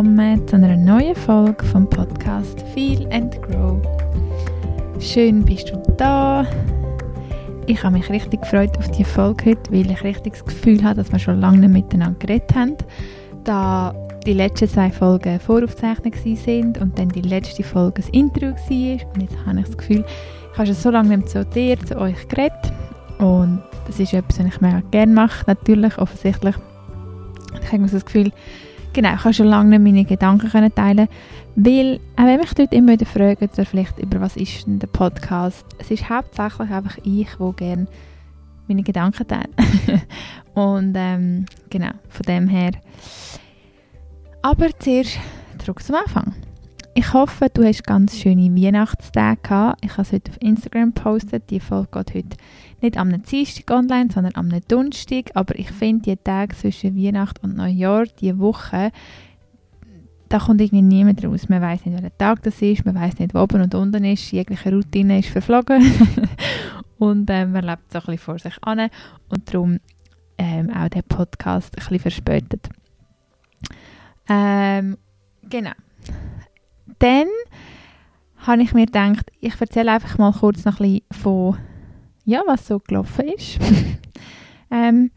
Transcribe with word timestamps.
Willkommen 0.00 0.48
zu 0.48 0.56
einer 0.56 0.78
neuen 0.78 1.14
Folge 1.14 1.62
vom 1.62 1.86
Podcast 1.86 2.64
Feel 2.72 3.06
and 3.12 3.36
Grow. 3.42 3.82
Schön 4.98 5.44
bist 5.44 5.68
du 5.68 5.76
da. 5.98 6.46
Ich 7.66 7.82
habe 7.82 7.98
mich 7.98 8.08
richtig 8.08 8.40
gefreut 8.40 8.78
auf 8.78 8.90
die 8.92 9.04
Folge 9.04 9.50
heute, 9.50 9.70
weil 9.70 9.90
ich 9.90 10.02
richtig 10.02 10.32
das 10.32 10.44
Gefühl 10.46 10.82
habe, 10.82 10.94
dass 10.94 11.12
wir 11.12 11.18
schon 11.18 11.38
lange 11.38 11.58
nicht 11.58 11.72
miteinander 11.72 12.18
geredet 12.18 12.54
haben. 12.54 12.76
Da 13.44 13.92
die 14.24 14.32
letzten 14.32 14.70
zwei 14.70 14.90
Folgen 14.90 15.38
voraufgezeichnet 15.38 16.14
sind 16.38 16.78
und 16.78 16.98
dann 16.98 17.10
die 17.10 17.20
letzte 17.20 17.62
Folge 17.62 18.00
das 18.00 18.08
Intro 18.08 18.46
war. 18.46 19.12
Und 19.12 19.20
jetzt 19.20 19.36
habe 19.44 19.60
ich 19.60 19.66
das 19.66 19.76
Gefühl, 19.76 20.04
ich 20.50 20.58
habe 20.58 20.66
schon 20.66 20.76
so 20.76 20.88
lange 20.88 21.18
nicht 21.18 21.28
zu 21.28 21.44
dir, 21.44 21.78
zu 21.78 21.98
euch 21.98 22.26
geredet. 22.26 22.72
Und 23.18 23.62
das 23.86 24.00
ist 24.00 24.14
etwas, 24.14 24.38
was 24.38 24.46
ich 24.46 24.60
mega 24.62 24.80
gerne 24.92 25.12
mache, 25.12 25.44
natürlich, 25.46 25.98
offensichtlich. 25.98 26.54
Ich 27.62 27.70
habe 27.70 27.86
das 27.86 28.02
Gefühl, 28.06 28.32
genau, 28.92 29.14
ich 29.14 29.24
habe 29.24 29.34
schon 29.34 29.46
lange 29.46 29.70
nicht 29.70 29.82
meine 29.82 30.04
Gedanken 30.04 30.74
teilen 30.74 31.08
weil, 31.56 32.00
auch 32.16 32.24
wenn 32.24 32.40
mich 32.40 32.54
dort 32.54 32.72
immer 32.72 32.92
wieder 32.92 33.06
fragen, 33.06 33.48
so 33.52 33.64
vielleicht 33.64 33.98
über 33.98 34.20
was 34.20 34.36
ist 34.36 34.66
denn 34.66 34.78
der 34.78 34.86
Podcast, 34.86 35.66
es 35.78 35.90
ist 35.90 36.08
hauptsächlich 36.08 36.70
einfach 36.70 36.96
ich, 37.04 37.28
der 37.38 37.52
gerne 37.52 37.86
meine 38.68 38.82
Gedanken 38.82 39.26
teile. 39.26 39.48
Und 40.54 40.94
ähm, 40.96 41.46
genau, 41.68 41.90
von 42.08 42.22
dem 42.22 42.48
her. 42.48 42.72
Aber 44.42 44.68
zuerst 44.78 45.18
zurück 45.58 45.82
zum 45.82 45.96
Anfang. 45.96 46.34
Ich 46.94 47.12
hoffe, 47.12 47.48
du 47.52 47.64
hast 47.64 47.84
ganz 47.84 48.18
schöne 48.18 48.54
Weihnachtstage 48.54 49.40
gehabt. 49.42 49.84
Ich 49.84 49.92
habe 49.92 50.02
es 50.02 50.12
heute 50.12 50.32
auf 50.32 50.38
Instagram 50.40 50.92
gepostet. 50.92 51.48
Die 51.50 51.60
Folge 51.60 51.88
geht 52.04 52.14
heute 52.14 52.36
nicht 52.80 52.96
am 52.96 53.22
Dienstag 53.22 53.70
online, 53.70 54.10
sondern 54.12 54.34
am 54.34 54.50
Donnerstag. 54.66 55.30
Aber 55.34 55.56
ich 55.56 55.70
finde, 55.70 56.02
die 56.02 56.16
Tage 56.16 56.56
zwischen 56.56 56.96
Weihnachten 56.96 57.46
und 57.46 57.56
Neujahr, 57.56 58.06
die 58.20 58.36
Woche, 58.38 58.90
da 60.28 60.38
kommt 60.40 60.60
irgendwie 60.60 60.82
niemand 60.82 61.24
raus. 61.24 61.48
Man 61.48 61.62
weiß 61.62 61.86
nicht, 61.86 61.94
welcher 61.94 62.18
Tag 62.18 62.42
das 62.42 62.60
ist, 62.60 62.84
man 62.84 62.96
weiß 62.96 63.20
nicht, 63.20 63.34
wo 63.34 63.40
oben 63.40 63.62
und 63.62 63.74
unten 63.74 64.04
ist. 64.04 64.32
Jegliche 64.32 64.72
Routine 64.72 65.20
ist 65.20 65.28
verflogen. 65.28 65.92
und 66.98 67.30
äh, 67.30 67.46
man 67.46 67.64
lebt 67.64 67.92
so 67.92 67.98
ein 67.98 68.04
bisschen 68.06 68.18
vor 68.18 68.38
sich 68.38 68.56
an. 68.62 68.88
Und 69.28 69.52
darum 69.54 69.78
ähm, 70.38 70.70
auch 70.70 70.88
der 70.88 71.02
Podcast 71.02 71.76
ein 71.76 71.80
bisschen 71.80 72.00
verspätet. 72.00 72.68
Ähm, 74.28 74.96
genau. 75.48 75.72
Dann 77.00 77.26
habe 78.46 78.62
ich 78.62 78.72
mir 78.72 78.86
gedacht, 78.86 79.30
ich 79.40 79.60
erzähle 79.60 79.92
einfach 79.92 80.16
mal 80.18 80.32
kurz 80.32 80.64
noch 80.64 80.80
ein 80.80 81.00
bisschen 81.00 81.22
von 81.22 81.58
ja, 82.24 82.42
was 82.46 82.66
so 82.66 82.78
gelaufen 82.78 83.28
ist 83.28 83.58
ähm, 84.70 85.10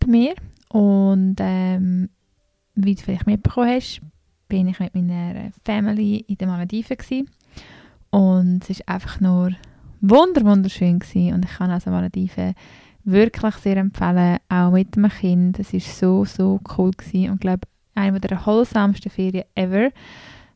bei 0.00 0.06
mir. 0.06 0.34
Und 0.68 1.36
ähm, 1.38 2.10
wie 2.74 2.94
du 2.94 3.02
vielleicht 3.02 3.26
mitbekommen 3.26 3.70
hast, 3.70 4.00
bin 4.48 4.68
ich 4.68 4.78
mit 4.80 4.94
meiner 4.94 5.50
Family 5.64 6.24
in 6.26 6.36
den 6.36 6.48
Malediven 6.48 6.96
gewesen. 6.96 7.30
Und 8.10 8.68
es 8.68 8.80
war 8.80 8.96
einfach 8.96 9.20
nur 9.20 9.52
wunder 10.00 10.44
wunderschön 10.44 10.98
gewesen. 10.98 11.34
und 11.34 11.44
ich 11.44 11.52
kann 11.52 11.70
also 11.70 11.90
Malediven 11.90 12.54
wirklich 13.04 13.54
sehr 13.56 13.76
empfehlen, 13.76 14.38
auch 14.48 14.70
mit 14.70 14.96
dem 14.96 15.08
Kind. 15.08 15.58
Es 15.58 15.72
war 15.72 15.80
so, 15.80 16.24
so 16.24 16.60
cool 16.76 16.90
gewesen 16.90 17.30
und 17.30 17.36
ich 17.36 17.40
glaube, 17.40 17.68
eine 17.94 18.20
der 18.20 18.32
erholsamsten 18.32 19.10
Ferien 19.10 19.44
ever. 19.54 19.90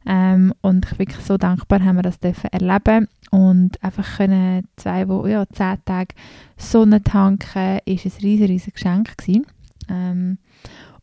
Ähm, 0.06 0.54
und 0.60 0.84
ich 0.84 0.90
bin 0.92 1.08
wirklich 1.08 1.24
so 1.24 1.36
dankbar, 1.36 1.84
haben 1.84 1.96
wir 1.96 2.02
das 2.02 2.20
dürfen 2.20 2.52
erleben 2.52 3.08
und 3.32 3.82
einfach 3.82 4.18
können 4.18 4.68
zwei 4.76 5.08
Wochen, 5.08 5.30
ja, 5.30 5.44
zehn 5.48 5.84
Tage 5.84 6.14
Sonne 6.56 7.02
tanken, 7.02 7.80
ist 7.84 8.06
ein 8.06 8.12
riesen, 8.22 8.46
riesen 8.46 8.72
Geschenk 8.72 9.16
gewesen. 9.18 9.46
Ähm, 9.88 10.38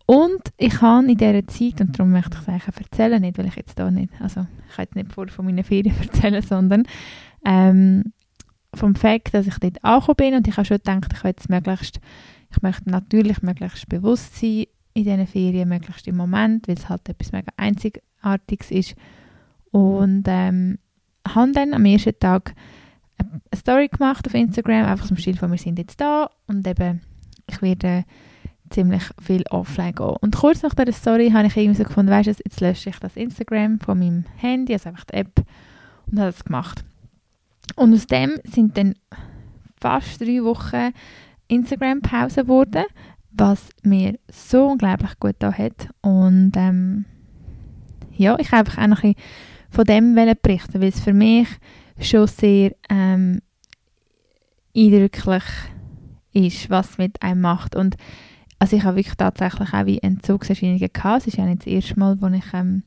und 0.05 0.41
ich 0.57 0.81
habe 0.81 1.05
in 1.05 1.17
dieser 1.17 1.45
Zeit, 1.47 1.81
und 1.81 1.97
darum 1.97 2.11
möchte 2.11 2.35
ich 2.35 2.41
es 2.41 2.47
eigentlich 2.47 2.77
erzählen, 2.77 3.21
nicht, 3.21 3.37
weil 3.37 3.47
ich 3.47 3.55
jetzt 3.55 3.77
da 3.77 3.91
nicht, 3.91 4.13
also 4.21 4.45
ich 4.69 4.75
kann 4.75 4.85
jetzt 4.85 4.95
nicht 4.95 5.13
vor 5.13 5.27
von 5.27 5.45
meinen 5.45 5.63
Ferien 5.63 5.95
erzählen, 6.01 6.41
sondern 6.41 6.83
ähm, 7.45 8.13
vom 8.73 8.95
Fakt, 8.95 9.33
dass 9.33 9.47
ich 9.47 9.57
dort 9.59 9.83
angekommen 9.83 10.15
bin 10.15 10.33
und 10.35 10.47
ich 10.47 10.57
habe 10.57 10.65
schon 10.65 10.77
gedacht, 10.77 11.13
ich 11.13 11.23
jetzt 11.23 11.49
möglichst, 11.49 11.99
ich 12.51 12.61
möchte 12.61 12.89
natürlich 12.89 13.41
möglichst 13.41 13.89
bewusst 13.89 14.37
sein 14.37 14.65
in 14.93 15.03
diesen 15.03 15.27
Ferien, 15.27 15.69
möglichst 15.69 16.07
im 16.07 16.17
Moment, 16.17 16.67
weil 16.67 16.75
es 16.75 16.89
halt 16.89 17.07
etwas 17.09 17.31
mega 17.31 17.51
Einzigartiges 18.23 18.71
ist. 18.71 18.95
Und 19.71 20.23
ähm, 20.27 20.79
habe 21.27 21.51
dann 21.51 21.73
am 21.73 21.85
ersten 21.85 22.17
Tag 22.19 22.53
eine 23.17 23.41
Story 23.55 23.87
gemacht 23.87 24.27
auf 24.27 24.33
Instagram, 24.33 24.85
einfach 24.85 25.07
zum 25.07 25.17
Stil 25.17 25.37
von 25.37 25.51
«Wir 25.51 25.57
sind 25.57 25.79
jetzt 25.79 25.99
da» 26.01 26.29
und 26.47 26.67
eben, 26.67 27.01
ich 27.49 27.61
werde 27.61 28.03
ziemlich 28.69 29.03
viel 29.21 29.43
offline 29.49 29.93
gehen. 29.93 30.15
Und 30.21 30.35
kurz 30.35 30.63
nach 30.63 30.73
dieser 30.73 30.91
Story 30.91 31.31
habe 31.31 31.47
ich 31.47 31.55
irgendwie 31.55 31.77
so 31.77 31.83
gefunden, 31.83 32.11
weißt 32.11 32.27
du, 32.27 32.31
jetzt 32.31 32.61
lösche 32.61 32.89
ich 32.89 32.99
das 32.99 33.15
Instagram 33.15 33.79
von 33.79 33.99
meinem 33.99 34.25
Handy, 34.37 34.73
also 34.73 34.89
einfach 34.89 35.05
die 35.05 35.15
App, 35.15 35.43
und 36.11 36.19
habe 36.19 36.31
das 36.31 36.43
gemacht. 36.43 36.83
Und 37.75 37.93
aus 37.93 38.07
dem 38.07 38.39
sind 38.43 38.77
dann 38.77 38.95
fast 39.79 40.21
drei 40.21 40.43
Wochen 40.43 40.91
Instagram-Pause 41.47 42.43
geworden, 42.43 42.85
was 43.31 43.69
mir 43.83 44.17
so 44.31 44.67
unglaublich 44.67 45.19
gut 45.19 45.35
da 45.39 45.51
hat. 45.51 45.89
Und 46.01 46.53
ähm, 46.55 47.05
ja, 48.15 48.37
ich 48.39 48.51
einfach 48.53 48.77
auch 48.77 48.87
noch 48.87 49.03
ein 49.03 49.15
von 49.69 49.85
dem 49.85 50.13
berichten, 50.13 50.81
weil 50.81 50.89
es 50.89 50.99
für 50.99 51.13
mich 51.13 51.47
schon 51.99 52.27
sehr 52.27 52.75
ähm, 52.89 53.41
eindrücklich 54.75 55.43
ist, 56.31 56.69
was 56.69 56.97
mit 56.97 57.21
einem 57.21 57.41
macht. 57.41 57.75
Und 57.75 57.95
also 58.59 58.75
ich 58.75 58.83
habe 58.83 58.97
wirklich 58.97 59.15
tatsächlich 59.15 59.73
auch 59.73 59.85
wie 59.85 59.97
Entzugserscheinungen 59.99 60.91
gehabt. 60.93 61.21
Es 61.21 61.27
ist 61.27 61.37
ja 61.37 61.45
nicht 61.45 61.61
das 61.61 61.67
erste 61.67 61.99
Mal, 61.99 62.21
wo 62.21 62.27
ich 62.27 62.53
ähm, 62.53 62.83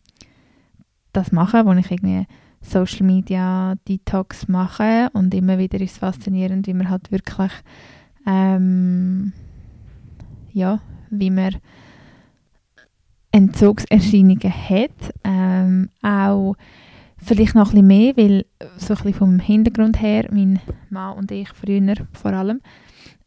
das 1.13 1.33
mache, 1.33 1.67
wo 1.67 1.73
ich 1.73 1.91
irgendwie 1.91 2.27
Social 2.61 3.07
Media 3.07 3.75
Detox 3.89 4.49
mache 4.49 5.09
und 5.13 5.35
immer 5.35 5.59
wieder 5.59 5.81
ist 5.81 5.93
es 5.93 5.99
faszinierend, 5.99 6.67
wie 6.67 6.75
man 6.75 6.91
halt 6.91 7.11
wirklich 7.11 7.53
ähm, 8.27 9.33
ja, 10.53 10.81
wie 11.11 11.31
man 11.31 11.57
Entzugserscheinungen 13.37 14.51
hat. 14.51 15.13
Ähm, 15.23 15.91
auch 16.01 16.55
vielleicht 17.19 17.55
noch 17.55 17.75
ein 17.75 17.87
bisschen 17.87 17.87
mehr, 17.87 18.17
weil 18.17 18.47
so 18.79 18.95
ein 18.95 18.97
bisschen 18.97 19.15
vom 19.15 19.39
Hintergrund 19.39 20.01
her, 20.01 20.27
mein 20.31 20.59
Mann 20.89 21.19
und 21.19 21.31
ich 21.31 21.51
früher 21.51 21.97
vor 22.13 22.33
allem 22.33 22.63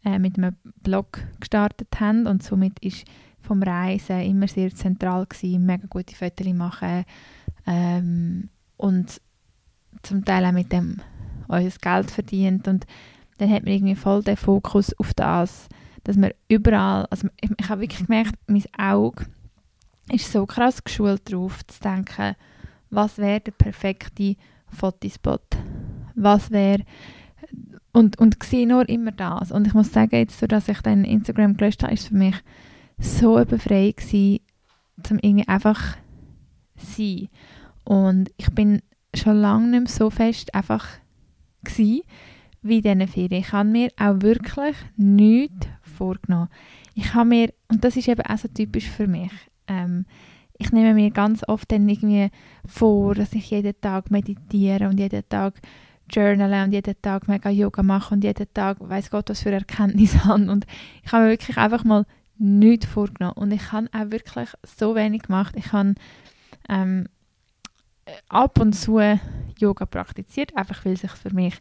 äh, 0.03 0.17
mit 0.17 0.37
einem 0.37 0.55
Blog 0.81 1.19
gestartet 1.39 1.89
haben 1.99 2.25
und 2.25 2.41
somit 2.41 2.79
ist 2.79 3.05
vom 3.41 3.61
Reisen 3.61 4.21
immer 4.21 4.47
sehr 4.47 4.73
zentral 4.73 5.27
gewesen, 5.27 5.65
mega 5.65 5.85
gute 5.87 6.15
Fotos 6.15 6.53
machen 6.53 7.05
ähm, 7.67 8.49
und 8.77 9.21
zum 10.01 10.25
Teil 10.25 10.45
auch 10.45 10.53
mit 10.53 10.71
dem 10.71 10.97
unser 11.47 11.77
Geld 11.79 12.09
verdient 12.09 12.67
und 12.67 12.87
dann 13.37 13.49
hat 13.51 13.63
man 13.63 13.73
irgendwie 13.73 13.95
voll 13.95 14.23
den 14.23 14.37
Fokus 14.37 14.91
auf 14.97 15.13
das, 15.13 15.67
dass 16.03 16.17
man 16.17 16.31
überall, 16.47 17.05
also 17.11 17.27
ich, 17.41 17.51
ich 17.59 17.69
habe 17.69 17.81
wirklich 17.81 18.05
gemerkt, 18.05 18.35
mein 18.47 18.63
Auge 18.77 19.25
ist 20.11 20.31
so 20.31 20.45
krass 20.45 20.83
geschult 20.83 21.31
darauf 21.31 21.65
zu 21.67 21.79
denken, 21.81 22.35
was 22.89 23.17
wäre 23.17 23.41
der 23.41 23.51
perfekte 23.51 24.35
Fotospot? 24.71 25.57
Was 26.15 26.51
wäre 26.51 26.83
und, 27.91 28.19
und 28.19 28.41
sehe 28.43 28.67
nur 28.67 28.87
immer 28.87 29.11
das. 29.11 29.51
Und 29.51 29.67
ich 29.67 29.73
muss 29.73 29.91
sagen, 29.91 30.15
jetzt, 30.15 30.43
dass 30.51 30.67
ich 30.67 30.81
dann 30.81 31.03
Instagram 31.03 31.57
gelöscht 31.57 31.83
habe, 31.83 31.93
ist 31.93 32.03
es 32.03 32.07
für 32.09 32.15
mich 32.15 32.35
so 32.99 33.43
befreiend 33.45 33.97
gewesen, 33.97 34.39
um 35.09 35.19
irgendwie 35.21 35.47
einfach 35.47 35.97
sein. 36.75 37.29
Und 37.83 38.31
ich 38.37 38.49
bin 38.51 38.81
schon 39.15 39.37
lange 39.37 39.67
nicht 39.69 39.79
mehr 39.79 39.89
so 39.89 40.09
fest 40.09 40.53
einfach 40.53 40.87
gewesen, 41.63 42.01
wie 42.61 42.77
in 42.77 42.83
diesen 42.83 43.07
Ferien. 43.07 43.41
Ich 43.41 43.51
habe 43.51 43.69
mir 43.69 43.89
auch 43.97 44.21
wirklich 44.21 44.75
nichts 44.95 45.67
vorgenommen. 45.81 46.49
Ich 46.93 47.13
habe 47.13 47.29
mir, 47.29 47.53
und 47.69 47.83
das 47.83 47.95
ist 47.95 48.07
eben 48.07 48.21
auch 48.21 48.37
so 48.37 48.47
typisch 48.49 48.87
für 48.87 49.07
mich, 49.07 49.31
ähm, 49.69 50.05
ich 50.57 50.71
nehme 50.73 50.93
mir 50.93 51.09
ganz 51.11 51.43
oft 51.47 51.71
dann 51.71 51.87
irgendwie 51.87 52.29
vor, 52.65 53.15
dass 53.15 53.33
ich 53.33 53.49
jeden 53.49 53.79
Tag 53.79 54.11
meditiere 54.11 54.89
und 54.89 54.99
jeden 54.99 55.27
Tag 55.29 55.53
journalen 56.09 56.65
und 56.65 56.73
jeden 56.73 57.01
Tag 57.01 57.27
mega 57.29 57.49
Yoga 57.49 57.81
mache 57.81 58.13
und 58.13 58.23
jeden 58.23 58.53
Tag 58.53 58.77
weiß 58.81 59.09
Gott 59.09 59.29
was 59.29 59.41
für 59.41 59.51
Erkenntnisse 59.51 60.23
habe. 60.25 60.51
Und 60.51 60.65
ich 61.03 61.11
habe 61.13 61.29
wirklich 61.29 61.57
einfach 61.57 61.85
mal 61.85 62.05
nichts 62.37 62.87
vorgenommen. 62.87 63.37
Und 63.37 63.51
ich 63.51 63.71
habe 63.71 63.87
auch 63.93 64.11
wirklich 64.11 64.49
so 64.65 64.95
wenig 64.95 65.23
gemacht. 65.23 65.55
Ich 65.55 65.71
habe 65.71 65.95
ähm, 66.67 67.07
ab 68.27 68.59
und 68.59 68.73
zu 68.73 68.99
Yoga 69.59 69.85
praktiziert, 69.85 70.55
einfach 70.57 70.83
weil 70.83 70.97
sich 70.97 71.11
für 71.11 71.33
mich 71.33 71.55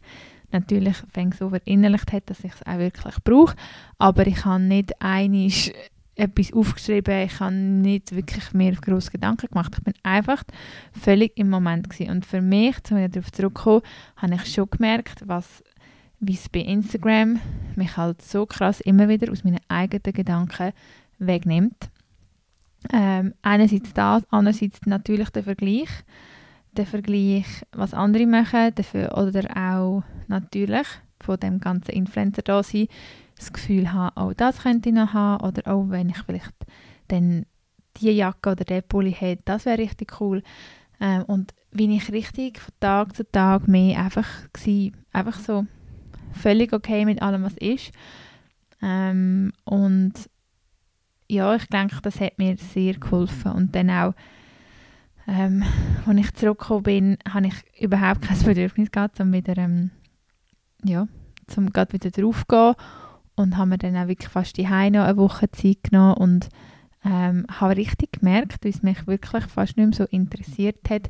natürlich 0.51 0.97
so 1.39 1.51
verinnerlicht 1.51 2.13
hat, 2.13 2.31
dass 2.31 2.45
ich 2.45 2.53
es 2.53 2.67
auch 2.67 2.79
wirklich 2.79 3.17
brauche, 3.23 3.55
aber 3.99 4.27
ich 4.27 4.45
habe 4.45 4.63
nicht 4.63 5.01
einisch 5.03 5.71
etwas 6.19 6.53
aufgeschrieben, 6.53 7.27
ich 7.27 7.41
habe 7.41 7.55
nicht 7.55 8.15
wirklich 8.15 8.53
mehr 8.53 8.73
große 8.73 9.11
Gedanken 9.11 9.49
gemacht. 9.49 9.75
Ich 9.79 9.85
bin 9.85 9.95
einfach 10.03 10.43
völlig 10.93 11.33
im 11.37 11.49
Moment 11.49 11.89
gewesen. 11.89 12.11
Und 12.11 12.27
für 12.27 12.41
mich, 12.41 12.77
um 12.91 12.97
wieder 12.97 13.09
darauf 13.09 13.33
zurückzukommen, 13.33 13.83
habe 14.17 14.35
ich 14.35 14.53
schon 14.53 14.69
gemerkt, 14.71 15.23
was 15.27 15.63
wie 16.21 16.35
es 16.35 16.49
bei 16.49 16.61
Instagram 16.61 17.39
mich 17.77 17.97
halt 17.97 18.23
so 18.23 18.45
krass 18.45 18.81
immer 18.81 19.09
wieder 19.09 19.31
aus 19.31 19.45
meinen 19.45 19.61
eigenen 19.69 20.13
Gedanken 20.13 20.73
wegnimmt. 21.19 21.91
Äh, 22.93 23.19
ähm, 23.21 23.35
einerseits 23.43 23.93
das, 23.93 24.25
andererseits 24.31 24.81
natürlich 24.87 25.31
der 25.31 25.45
Vergleich. 25.45 25.89
Der 26.73 26.87
Vergleich, 26.87 27.47
was 27.73 27.95
andere 27.95 28.27
machen, 28.27 28.73
dafür, 28.75 29.17
oder 29.17 29.45
auch 29.57 30.03
natürlich 30.29 30.87
von 31.21 31.39
dem 31.39 31.61
ganzen 31.61 31.93
Influencer 31.93 32.43
da 32.43 32.63
das 33.39 33.53
Gefühl 33.53 33.93
haben, 33.93 34.21
oh, 34.21 34.33
das 34.37 34.63
könnte 34.63 34.89
ich 34.89 34.95
noch 34.95 35.13
haben, 35.13 35.45
oder 35.45 35.75
oh, 35.75 35.87
wenn 35.89 36.09
ich 36.09 36.19
vielleicht 36.19 36.55
dann 37.09 37.47
die 37.97 38.11
Jacke 38.11 38.51
oder 38.51 38.65
den 38.65 38.83
Pulli 38.83 39.13
hätte, 39.13 39.43
das 39.45 39.67
wäre 39.67 39.79
richtig 39.79 40.21
cool. 40.21 40.43
Ähm, 41.01 41.25
und 41.25 41.55
bin 41.71 41.91
ich 41.91 42.11
richtig 42.11 42.61
von 42.61 42.75
Tag 42.81 43.15
zu 43.15 43.31
Tag 43.31 43.69
mehr 43.69 43.99
einfach 44.01 44.29
gewesen, 44.53 44.97
einfach 45.13 45.39
so 45.39 45.67
völlig 46.33 46.73
okay 46.73 47.05
mit 47.05 47.23
allem, 47.23 47.45
was 47.45 47.57
ist. 47.57 47.93
Ähm, 48.83 49.53
und 49.65 50.15
ja, 51.29 51.55
ich 51.55 51.67
denke, 51.67 52.01
das 52.03 52.21
hat 52.21 52.39
mir 52.39 52.57
sehr 52.57 52.95
geholfen. 52.95 53.53
Und 53.53 53.75
dann 53.75 53.91
auch, 53.91 54.15
ähm, 55.27 55.63
als 56.07 56.19
ich 56.19 56.35
zurückgekommen 56.35 56.83
bin, 56.83 57.19
habe 57.29 57.49
ich 57.49 57.83
überhaupt 57.83 58.23
kein 58.23 58.39
Bedürfnis 58.39 58.91
gehabt, 58.91 59.21
um 59.21 59.33
wieder, 59.33 59.57
ähm, 59.59 59.91
ja, 60.85 61.07
zum 61.47 61.71
gerade 61.71 61.93
wieder 61.93 62.11
draufzugehen. 62.11 62.75
Und 63.39 63.57
habe 63.57 63.71
mir 63.71 63.79
dann 63.79 63.97
auch 63.97 64.09
wirklich 64.09 64.31
fast 64.31 64.57
die 64.57 64.65
noch 64.65 65.05
eine 65.05 65.17
Woche 65.17 65.51
Zeit 65.53 65.85
genommen 65.85 66.15
und 66.15 66.49
ähm, 67.05 67.47
habe 67.49 67.77
richtig 67.77 68.13
gemerkt, 68.13 68.65
wie 68.65 68.71
es 68.71 68.83
mich 68.83 69.07
wirklich 69.07 69.45
fast 69.45 69.77
nicht 69.77 69.87
mehr 69.87 69.97
so 69.97 70.05
interessiert 70.05 70.91
hat, 70.91 71.09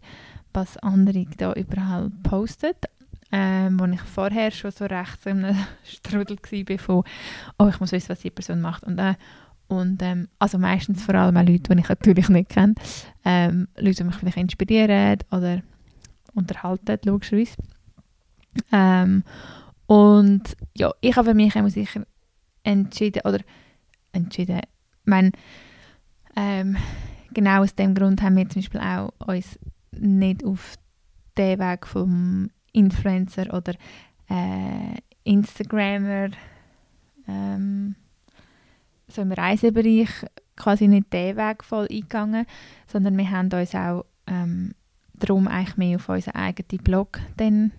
was 0.52 0.76
andere 0.78 1.24
da 1.38 1.54
überall 1.54 2.10
posten. 2.22 2.74
Ähm, 3.30 3.78
wo 3.80 3.84
ich 3.84 4.00
vorher 4.00 4.50
schon 4.50 4.70
so 4.70 4.86
recht 4.86 5.26
in 5.26 5.44
einem 5.44 5.56
Strudel 5.84 6.38
war 6.38 6.78
von, 6.78 7.04
oh, 7.58 7.68
ich 7.68 7.80
muss 7.80 7.92
wissen, 7.92 8.08
was 8.08 8.20
die 8.20 8.30
Person 8.30 8.60
macht. 8.60 8.84
Und, 8.84 8.98
äh, 8.98 9.14
und 9.68 10.02
ähm, 10.02 10.28
also 10.38 10.58
meistens 10.58 11.02
vor 11.02 11.14
allem 11.14 11.36
auch 11.36 11.42
Leute, 11.42 11.74
die 11.74 11.80
ich 11.80 11.88
natürlich 11.88 12.28
nicht 12.30 12.50
kenne. 12.50 12.74
Ähm, 13.24 13.68
Leute, 13.76 13.96
die 13.96 14.04
mich 14.04 14.16
vielleicht 14.16 14.38
inspirieren 14.38 15.18
oder 15.30 15.62
unterhalten, 16.34 16.98
logischerweise. 17.04 17.56
Ähm, 18.72 19.24
und 19.86 20.56
ja, 20.74 20.92
ich 21.00 21.16
habe 21.16 21.30
für 21.30 21.34
mich 21.34 21.54
sicher 21.72 22.04
entschieden, 22.68 23.22
oder 23.24 23.40
entschieden, 24.12 24.58
ich 24.58 25.06
meine, 25.06 25.32
ähm, 26.36 26.76
genau 27.32 27.62
aus 27.62 27.74
dem 27.74 27.94
Grund 27.94 28.22
haben 28.22 28.36
wir 28.36 28.48
zum 28.48 28.62
Beispiel 28.62 28.80
auch 28.80 29.12
uns 29.26 29.58
nicht 29.92 30.44
auf 30.44 30.74
den 31.36 31.58
Weg 31.58 31.86
vom 31.86 32.50
Influencer 32.72 33.52
oder 33.54 33.74
äh, 34.28 34.98
Instagrammer 35.24 36.30
ähm, 37.26 37.94
so 39.08 39.22
im 39.22 39.32
Reisebereich 39.32 40.10
quasi 40.56 40.88
nicht 40.88 41.12
den 41.12 41.36
Weg 41.36 41.64
voll 41.64 41.86
eingegangen, 41.90 42.46
sondern 42.86 43.16
wir 43.16 43.30
haben 43.30 43.50
uns 43.52 43.74
auch 43.74 44.04
ähm, 44.26 44.74
darum 45.14 45.48
eigentlich 45.48 45.76
mehr 45.76 45.96
auf 45.96 46.08
unseren 46.08 46.34
eigenen 46.34 46.82
Blog 46.84 47.20
dann 47.36 47.72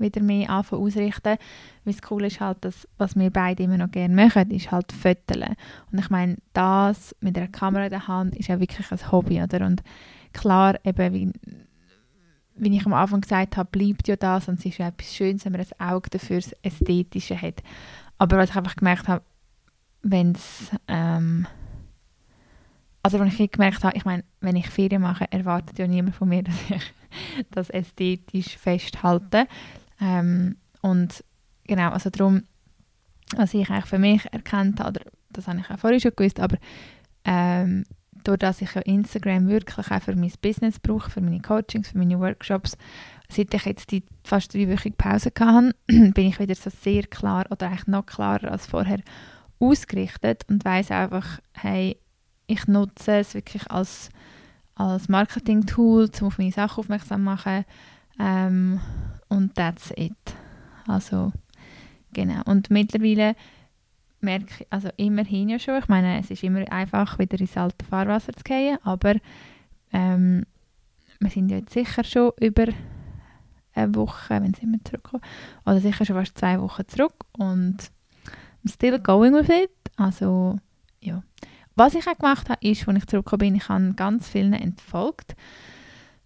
wieder 0.00 0.22
mehr 0.22 0.50
anfangen 0.50 0.82
ausrichten. 0.82 1.36
Weil 1.84 1.94
das 1.94 2.02
Coole 2.02 2.26
ist 2.26 2.40
halt, 2.40 2.64
dass, 2.64 2.88
was 2.98 3.16
wir 3.16 3.30
beide 3.30 3.62
immer 3.62 3.78
noch 3.78 3.90
gerne 3.90 4.14
machen, 4.14 4.50
ist 4.50 4.70
halt 4.70 4.92
Foteln. 4.92 5.56
Und 5.92 5.98
ich 5.98 6.10
meine, 6.10 6.36
das 6.52 7.14
mit 7.20 7.36
einer 7.36 7.48
Kamera 7.48 7.84
in 7.84 7.90
der 7.90 8.08
Hand 8.08 8.36
ist 8.36 8.48
ja 8.48 8.58
wirklich 8.60 8.90
ein 8.90 9.12
Hobby, 9.12 9.42
oder? 9.42 9.64
Und 9.66 9.82
klar, 10.32 10.78
eben, 10.84 11.14
wie, 11.14 11.32
wie 12.56 12.76
ich 12.76 12.86
am 12.86 12.94
Anfang 12.94 13.20
gesagt 13.20 13.56
habe, 13.56 13.68
bleibt 13.70 14.08
ja 14.08 14.16
das 14.16 14.48
und 14.48 14.58
es 14.58 14.66
ist 14.66 14.78
ja 14.78 14.88
etwas 14.88 15.14
Schönes, 15.14 15.44
wenn 15.44 15.52
man 15.52 15.60
ein 15.60 15.92
Auge 15.92 16.10
dafür 16.10 16.36
das 16.36 16.52
Ästhetische 16.62 17.40
hat. 17.40 17.62
Aber 18.18 18.38
was 18.38 18.50
ich 18.50 18.56
einfach 18.56 18.76
gemerkt 18.76 19.08
habe, 19.08 19.24
wenn 20.02 20.32
es 20.32 20.70
ähm, 20.88 21.46
also 23.02 23.18
wenn 23.18 23.28
ich 23.28 23.50
gemerkt 23.50 23.82
habe, 23.82 23.96
ich 23.96 24.04
meine, 24.04 24.24
wenn 24.40 24.56
ich 24.56 24.68
Ferien 24.68 25.02
mache, 25.02 25.30
erwartet 25.30 25.78
ja 25.78 25.86
niemand 25.86 26.16
von 26.16 26.28
mir, 26.28 26.42
dass 26.44 26.54
ich 26.70 26.94
das 27.50 27.70
ästhetisch 27.70 28.56
festhalte. 28.56 29.46
Ähm, 30.00 30.56
und 30.82 31.24
genau, 31.64 31.90
also 31.90 32.10
darum, 32.10 32.44
was 33.36 33.54
ich 33.54 33.70
eigentlich 33.70 33.86
für 33.86 33.98
mich 33.98 34.26
erkannt 34.32 34.80
habe, 34.80 35.00
oder 35.00 35.10
das 35.30 35.46
habe 35.46 35.60
ich 35.60 35.70
auch 35.70 35.78
vorher 35.78 36.00
schon 36.00 36.12
gewusst, 36.16 36.40
aber 36.40 36.56
ähm, 37.24 37.84
dadurch, 38.24 38.38
dass 38.38 38.62
ich 38.62 38.74
ja 38.74 38.82
Instagram 38.82 39.48
wirklich 39.48 39.78
auch 39.78 40.02
für 40.02 40.16
mein 40.16 40.32
Business 40.42 40.78
brauche, 40.78 41.10
für 41.10 41.20
meine 41.20 41.40
Coachings, 41.40 41.90
für 41.90 41.98
meine 41.98 42.18
Workshops, 42.18 42.76
seit 43.28 43.54
ich 43.54 43.64
jetzt 43.64 43.90
die 43.90 44.02
fast 44.24 44.54
dreiwöchige 44.54 44.96
Pause 44.96 45.30
hatte, 45.38 45.74
bin 45.86 46.26
ich 46.26 46.38
wieder 46.38 46.54
so 46.54 46.70
sehr 46.70 47.02
klar 47.04 47.46
oder 47.50 47.68
eigentlich 47.68 47.86
noch 47.86 48.06
klarer 48.06 48.50
als 48.50 48.66
vorher 48.66 49.00
ausgerichtet 49.58 50.44
und 50.48 50.64
weiß 50.64 50.90
einfach, 50.90 51.40
hey, 51.52 51.96
ich 52.46 52.66
nutze 52.66 53.18
es 53.18 53.34
wirklich 53.34 53.70
als, 53.70 54.08
als 54.74 55.08
Marketing-Tool, 55.08 56.10
um 56.20 56.26
auf 56.26 56.38
meine 56.38 56.50
Sachen 56.50 56.80
aufmerksam 56.80 57.20
zu 57.20 57.24
machen 57.24 57.64
ähm, 58.20 58.80
und 59.28 59.54
that's 59.54 59.92
it. 59.96 60.12
Also, 60.86 61.32
genau. 62.12 62.42
Und 62.44 62.70
mittlerweile 62.70 63.34
merke 64.20 64.46
ich, 64.60 64.66
also 64.70 64.90
immerhin 64.96 65.48
ja 65.48 65.58
schon, 65.58 65.78
ich 65.78 65.88
meine, 65.88 66.20
es 66.20 66.30
ist 66.30 66.42
immer 66.42 66.70
einfach, 66.70 67.18
wieder 67.18 67.40
ins 67.40 67.56
alte 67.56 67.84
Fahrwasser 67.84 68.32
zu 68.32 68.44
gehen, 68.44 68.78
aber 68.82 69.14
ähm, 69.92 70.44
wir 71.18 71.30
sind 71.30 71.50
ja 71.50 71.58
jetzt 71.58 71.72
sicher 71.72 72.04
schon 72.04 72.32
über 72.40 72.66
eine 73.72 73.94
Woche, 73.94 74.42
wenn 74.42 74.54
sind 74.54 74.72
wir 74.72 74.84
zurückkommen, 74.84 75.22
oder 75.64 75.80
sicher 75.80 76.04
schon 76.04 76.16
fast 76.16 76.36
zwei 76.36 76.60
Wochen 76.60 76.86
zurück 76.88 77.14
und 77.32 77.90
I'm 78.64 78.72
still 78.72 78.98
going 78.98 79.32
with 79.32 79.48
it, 79.48 79.70
also 79.96 80.58
ja. 81.00 81.22
Was 81.76 81.94
ich 81.94 82.06
auch 82.06 82.18
gemacht 82.18 82.50
habe, 82.50 82.66
ist, 82.66 82.86
als 82.86 82.98
ich 82.98 83.06
zurückgekommen 83.06 83.38
bin, 83.38 83.54
ich 83.54 83.68
habe 83.68 83.94
ganz 83.94 84.28
vielen 84.28 84.52
entfolgt. 84.52 85.34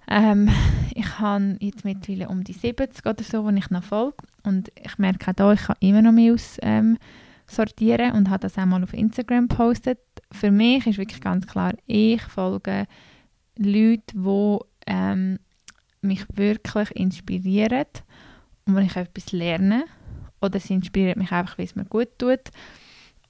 Ähm, 0.08 0.48
ich 0.94 1.18
habe 1.18 1.56
jetzt 1.60 1.84
mittlerweile 1.84 2.28
um 2.28 2.44
die 2.44 2.52
70 2.52 3.04
oder 3.06 3.22
so, 3.22 3.50
die 3.50 3.58
ich 3.58 3.70
noch 3.70 3.84
folge. 3.84 4.16
Und 4.42 4.70
ich 4.82 4.98
merke 4.98 5.30
auch 5.30 5.36
hier, 5.36 5.52
ich 5.52 5.62
kann 5.62 5.76
immer 5.80 6.02
noch 6.02 6.12
mehr 6.12 6.34
aus, 6.34 6.58
ähm, 6.62 6.98
und 7.56 8.30
habe 8.30 8.40
das 8.40 8.58
auch 8.58 8.64
mal 8.64 8.82
auf 8.82 8.94
Instagram 8.94 9.48
gepostet. 9.48 9.98
Für 10.32 10.50
mich 10.50 10.86
ist 10.86 10.98
wirklich 10.98 11.20
ganz 11.20 11.46
klar, 11.46 11.74
ich 11.86 12.22
folge 12.22 12.86
Leuten, 13.56 14.24
die 14.24 14.58
ähm, 14.86 15.38
mich 16.00 16.24
wirklich 16.34 16.90
inspirieren 16.92 17.86
und 18.66 18.74
wo 18.74 18.78
ich 18.78 18.96
etwas 18.96 19.32
lerne. 19.32 19.84
Oder 20.40 20.60
sie 20.60 20.74
inspiriert 20.74 21.16
mich 21.16 21.32
einfach, 21.32 21.58
wie 21.58 21.64
es 21.64 21.76
mir 21.76 21.84
gut 21.84 22.18
tut. 22.18 22.50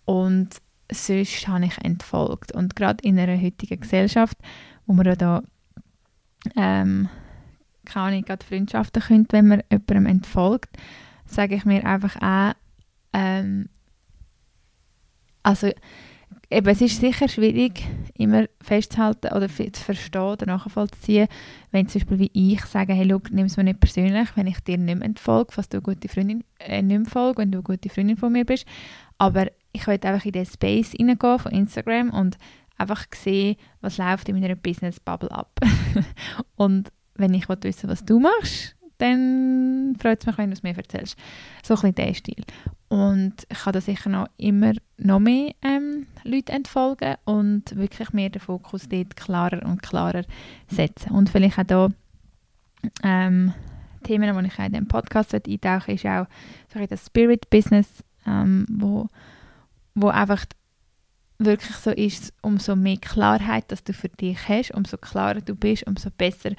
Und 0.04 0.56
sonst 0.90 1.48
habe 1.48 1.66
ich 1.66 1.78
entfolgt. 1.78 2.52
Und 2.52 2.76
gerade 2.76 3.06
in 3.06 3.18
einer 3.18 3.40
heutigen 3.40 3.80
Gesellschaft, 3.80 4.36
wo 4.86 4.92
man 4.92 5.06
ja 5.06 5.16
da 5.16 5.42
ähm, 6.56 7.08
keine 7.84 8.06
Ahnung, 8.06 8.24
Freundschaften 8.48 9.02
könnte, 9.02 9.36
wenn 9.36 9.48
man 9.48 9.62
jemandem 9.70 10.06
entfolgt, 10.06 10.76
sage 11.26 11.54
ich 11.54 11.64
mir 11.64 11.84
einfach 11.84 12.16
auch, 12.20 12.54
ähm, 13.12 13.68
also 15.42 15.70
eben, 16.50 16.68
es 16.68 16.80
ist 16.80 17.00
sicher 17.00 17.28
schwierig, 17.28 17.86
immer 18.14 18.46
festzuhalten 18.60 19.32
oder 19.34 19.48
zu 19.48 19.70
verstehen 19.72 20.22
oder 20.22 20.46
nachvollziehen, 20.46 21.28
wenn 21.70 21.88
zum 21.88 22.00
Beispiel 22.00 22.18
wie 22.18 22.52
ich 22.52 22.64
sage, 22.64 22.94
hey, 22.94 23.04
look, 23.04 23.30
nimm 23.30 23.46
es 23.46 23.56
mir 23.56 23.64
nicht 23.64 23.80
persönlich, 23.80 24.28
wenn 24.36 24.46
ich 24.46 24.60
dir 24.60 24.78
nicht 24.78 24.98
mehr 24.98 25.06
entfolge, 25.06 25.52
falls 25.52 25.68
du 25.68 25.78
eine 25.78 25.82
gute 25.82 26.08
Freundin, 26.08 26.44
äh, 26.58 26.82
nicht 26.82 26.98
mehr 26.98 27.10
folge, 27.10 27.38
wenn 27.42 27.50
du 27.50 27.58
eine 27.58 27.64
gute 27.64 27.88
Freundin 27.88 28.16
von 28.16 28.32
mir 28.32 28.44
bist, 28.44 28.66
aber 29.18 29.48
ich 29.72 29.86
will 29.86 29.98
einfach 30.02 30.24
in 30.24 30.32
den 30.32 30.46
Space 30.46 30.94
reingehen 30.98 31.38
von 31.38 31.52
Instagram 31.52 32.10
und 32.10 32.38
einfach 32.76 33.04
sehen, 33.14 33.56
was 33.80 33.98
läuft 33.98 34.28
in 34.28 34.38
meiner 34.38 34.54
Business-Bubble 34.54 35.30
ab. 35.30 35.60
und 36.56 36.90
wenn 37.14 37.34
ich 37.34 37.48
wissen 37.48 37.88
was 37.88 38.04
du 38.04 38.18
machst, 38.18 38.76
dann 38.98 39.96
freut 40.00 40.20
es 40.20 40.26
mich, 40.26 40.38
wenn 40.38 40.50
du 40.50 40.54
es 40.54 40.62
mir 40.62 40.76
erzählst. 40.76 41.16
So 41.62 41.74
ein 41.74 41.80
bisschen 41.80 41.94
der 41.94 42.14
Stil. 42.14 42.44
Und 42.88 43.34
ich 43.48 43.58
kann 43.58 43.72
da 43.72 43.80
sicher 43.80 44.08
noch 44.08 44.28
immer 44.36 44.72
noch 44.98 45.18
mehr 45.18 45.52
ähm, 45.62 46.06
Leute 46.22 46.52
entfolgen 46.52 47.16
und 47.24 47.76
wirklich 47.76 48.12
mehr 48.12 48.30
den 48.30 48.40
Fokus 48.40 48.88
dort 48.88 49.16
klarer 49.16 49.64
und 49.64 49.82
klarer 49.82 50.22
setzen. 50.68 51.10
Und 51.12 51.28
vielleicht 51.28 51.58
auch 51.58 51.64
da 51.64 51.88
ähm, 53.02 53.52
Themen, 54.04 54.38
die 54.38 54.46
ich 54.46 54.58
in 54.58 54.72
diesem 54.72 54.88
Podcast 54.88 55.34
eintauchen 55.34 55.94
ist 55.94 56.06
auch 56.06 56.26
so 56.72 56.84
das 56.86 57.06
Spirit-Business, 57.06 58.04
ähm, 58.26 58.66
wo 58.70 59.08
wo 59.96 60.08
einfach 60.08 60.44
wirklich 61.38 61.76
so 61.76 61.90
ist, 61.90 62.32
umso 62.42 62.76
mehr 62.76 62.96
Klarheit, 62.96 63.70
dass 63.70 63.84
du 63.84 63.92
für 63.92 64.08
dich 64.08 64.48
hast, 64.48 64.72
umso 64.72 64.96
klarer 64.96 65.40
du 65.40 65.54
bist, 65.54 65.86
umso 65.86 66.10
besser, 66.10 66.50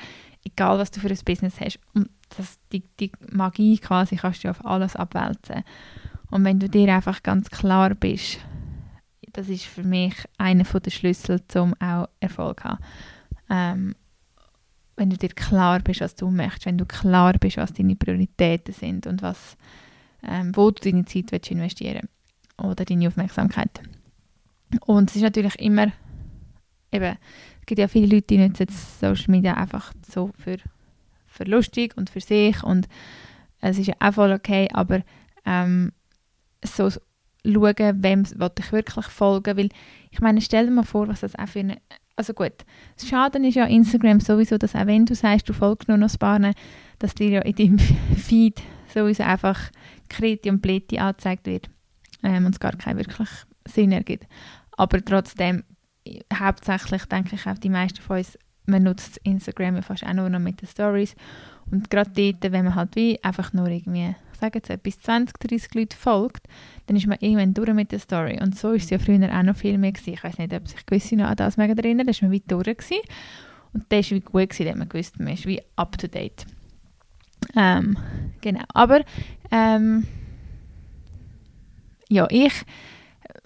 egal 0.43 0.77
was 0.77 0.91
du 0.91 0.99
für 0.99 1.09
ein 1.09 1.19
Business 1.25 1.59
hast. 1.59 1.79
Und 1.93 2.09
das, 2.37 2.59
die, 2.71 2.83
die 2.99 3.11
Magie 3.31 3.77
quasi 3.77 4.15
kannst 4.15 4.43
du 4.43 4.49
auf 4.49 4.65
alles 4.65 4.95
abwälzen. 4.95 5.63
Und 6.29 6.43
wenn 6.43 6.59
du 6.59 6.69
dir 6.69 6.93
einfach 6.93 7.23
ganz 7.23 7.49
klar 7.49 7.93
bist, 7.95 8.39
das 9.31 9.49
ist 9.49 9.65
für 9.65 9.83
mich 9.83 10.13
einer 10.37 10.63
der 10.63 10.91
Schlüssel 10.91 11.45
zum 11.47 11.73
auch 11.81 12.07
Erfolg 12.19 12.61
zu 12.61 12.69
haben. 12.69 12.83
Ähm, 13.49 13.95
wenn 14.97 15.09
du 15.09 15.17
dir 15.17 15.29
klar 15.29 15.79
bist, 15.79 16.01
was 16.01 16.15
du 16.15 16.29
möchtest, 16.31 16.65
wenn 16.65 16.77
du 16.77 16.85
klar 16.85 17.33
bist, 17.33 17.57
was 17.57 17.73
deine 17.73 17.95
Prioritäten 17.95 18.73
sind 18.73 19.07
und 19.07 19.21
was, 19.21 19.57
ähm, 20.23 20.55
wo 20.55 20.71
du 20.71 20.81
deine 20.81 21.05
Zeit 21.05 21.31
willst 21.31 21.51
investieren 21.51 22.07
oder 22.57 22.85
deine 22.85 23.07
Aufmerksamkeit. 23.07 23.81
Und 24.85 25.09
es 25.09 25.15
ist 25.17 25.21
natürlich 25.21 25.55
immer 25.59 25.91
eben, 26.91 27.17
es 27.59 27.65
gibt 27.65 27.79
ja 27.79 27.87
viele 27.87 28.15
Leute, 28.15 28.27
die 28.27 28.37
nutzen 28.37 28.67
Social 28.69 29.31
Media 29.31 29.53
einfach 29.55 29.93
so 30.09 30.31
für, 30.37 30.57
für 31.25 31.43
lustig 31.43 31.95
und 31.97 32.09
für 32.09 32.21
sich 32.21 32.63
und 32.63 32.87
es 33.61 33.79
ist 33.79 33.87
ja 33.87 33.95
auch 33.99 34.13
voll 34.13 34.31
okay, 34.31 34.67
aber 34.73 35.01
ähm, 35.45 35.91
so 36.63 36.89
schauen, 36.89 38.03
wem 38.03 38.23
ich 38.23 38.71
wirklich 38.71 39.05
folgen 39.07 39.57
weil 39.57 39.69
ich 40.11 40.21
meine, 40.21 40.41
stell 40.41 40.65
dir 40.65 40.71
mal 40.71 40.83
vor, 40.83 41.07
was 41.07 41.21
das 41.21 41.35
auch 41.35 41.47
für 41.47 41.59
eine 41.59 41.77
also 42.17 42.33
gut, 42.33 42.53
das 42.95 43.09
Schaden 43.09 43.43
ist 43.43 43.55
ja 43.55 43.65
Instagram 43.65 44.21
sowieso, 44.21 44.57
dass 44.57 44.75
auch 44.75 44.85
wenn 44.85 45.05
du 45.05 45.15
sagst, 45.15 45.49
du 45.49 45.53
folgst 45.53 45.89
nur 45.89 45.97
noch 45.97 46.17
paar, 46.17 46.39
dass 46.99 47.13
dir 47.13 47.29
ja 47.29 47.41
in 47.41 47.55
deinem 47.55 47.79
Feed 48.15 48.61
sowieso 48.93 49.23
einfach 49.23 49.59
Kriti 50.07 50.49
und 50.49 50.61
Blätti 50.61 50.97
angezeigt 50.97 51.45
wird 51.45 51.69
ähm, 52.23 52.45
und 52.45 52.53
es 52.53 52.59
gar 52.59 52.71
keinen 52.77 52.99
wirklich 52.99 53.27
Sinn 53.67 53.91
ergibt. 53.91 54.27
Aber 54.77 55.03
trotzdem, 55.03 55.63
hauptsächlich 56.33 57.05
denke 57.05 57.35
ich 57.35 57.47
auch 57.47 57.57
die 57.57 57.69
meisten 57.69 58.01
von 58.01 58.17
uns, 58.17 58.37
man 58.67 58.83
nutzt 58.83 59.17
Instagram 59.23 59.81
fast 59.83 60.05
auch 60.05 60.13
nur 60.13 60.29
noch 60.29 60.39
mit 60.39 60.61
den 60.61 60.67
Stories 60.67 61.15
und 61.69 61.89
gerade 61.89 62.09
dort, 62.11 62.51
wenn 62.51 62.65
man 62.65 62.75
halt 62.75 62.95
wie 62.95 63.23
einfach 63.23 63.53
nur 63.53 63.67
irgendwie 63.67 64.15
ich 64.35 64.41
sage 64.41 64.59
jetzt 64.59 64.69
etwas, 64.69 64.99
20, 64.99 65.39
30 65.39 65.73
Leute 65.75 65.95
folgt, 65.97 66.47
dann 66.87 66.97
ist 66.97 67.07
man 67.07 67.17
irgendwann 67.21 67.53
durch 67.53 67.73
mit 67.73 67.93
der 67.93 67.99
Story. 67.99 68.37
Und 68.41 68.57
so 68.57 68.73
ist 68.73 68.85
es 68.85 68.89
ja 68.89 68.99
früher 68.99 69.33
auch 69.33 69.43
noch 69.43 69.55
viel 69.55 69.77
mehr 69.77 69.93
gewesen. 69.93 70.13
Ich 70.13 70.23
weiß 70.23 70.37
nicht, 70.37 70.53
ob 70.53 70.67
sich 70.67 70.85
gewisse 70.85 71.15
noch 71.15 71.27
an 71.27 71.37
das 71.37 71.57
erinnern, 71.57 72.05
da 72.05 72.11
ist 72.11 72.21
man 72.21 72.33
weit 72.33 72.43
durch 72.47 72.65
gewesen. 72.65 73.01
Und 73.73 73.85
das 73.89 74.11
war 74.11 74.17
wie 74.17 74.21
gut, 74.21 74.49
gewesen, 74.49 74.65
dass 74.65 74.75
man 74.75 74.89
gewusst 74.89 75.19
man 75.19 75.33
ist 75.33 75.45
wie 75.45 75.61
up 75.77 75.97
to 75.97 76.07
date. 76.07 76.45
Ähm, 77.55 77.97
genau, 78.41 78.63
aber 78.73 79.05
ähm, 79.51 80.05
ja, 82.09 82.27
ich 82.29 82.53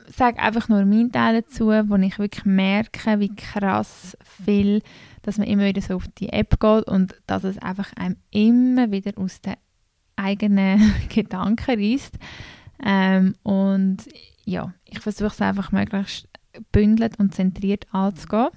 sage 0.09 0.39
einfach 0.39 0.69
nur 0.69 0.85
meinen 0.85 1.11
Teil 1.11 1.41
dazu, 1.41 1.67
wo 1.67 1.95
ich 1.95 2.19
wirklich 2.19 2.45
merke, 2.45 3.19
wie 3.19 3.35
krass 3.35 4.17
viel, 4.45 4.81
dass 5.21 5.37
man 5.37 5.47
immer 5.47 5.65
wieder 5.65 5.81
so 5.81 5.95
auf 5.95 6.07
die 6.17 6.29
App 6.29 6.59
geht 6.59 6.87
und 6.87 7.15
dass 7.27 7.43
es 7.43 7.57
einfach 7.59 7.93
einem 7.93 8.17
immer 8.31 8.91
wieder 8.91 9.11
aus 9.17 9.41
den 9.41 9.55
eigenen 10.15 10.93
Gedanken 11.09 11.79
reißt. 11.79 12.17
Ähm, 12.83 13.35
und 13.43 13.97
ja, 14.45 14.73
ich 14.85 14.99
versuche 14.99 15.27
es 15.27 15.41
einfach 15.41 15.71
möglichst 15.71 16.27
bündelt 16.71 17.19
und 17.19 17.35
zentriert 17.35 17.87
anzugehen. 17.91 18.49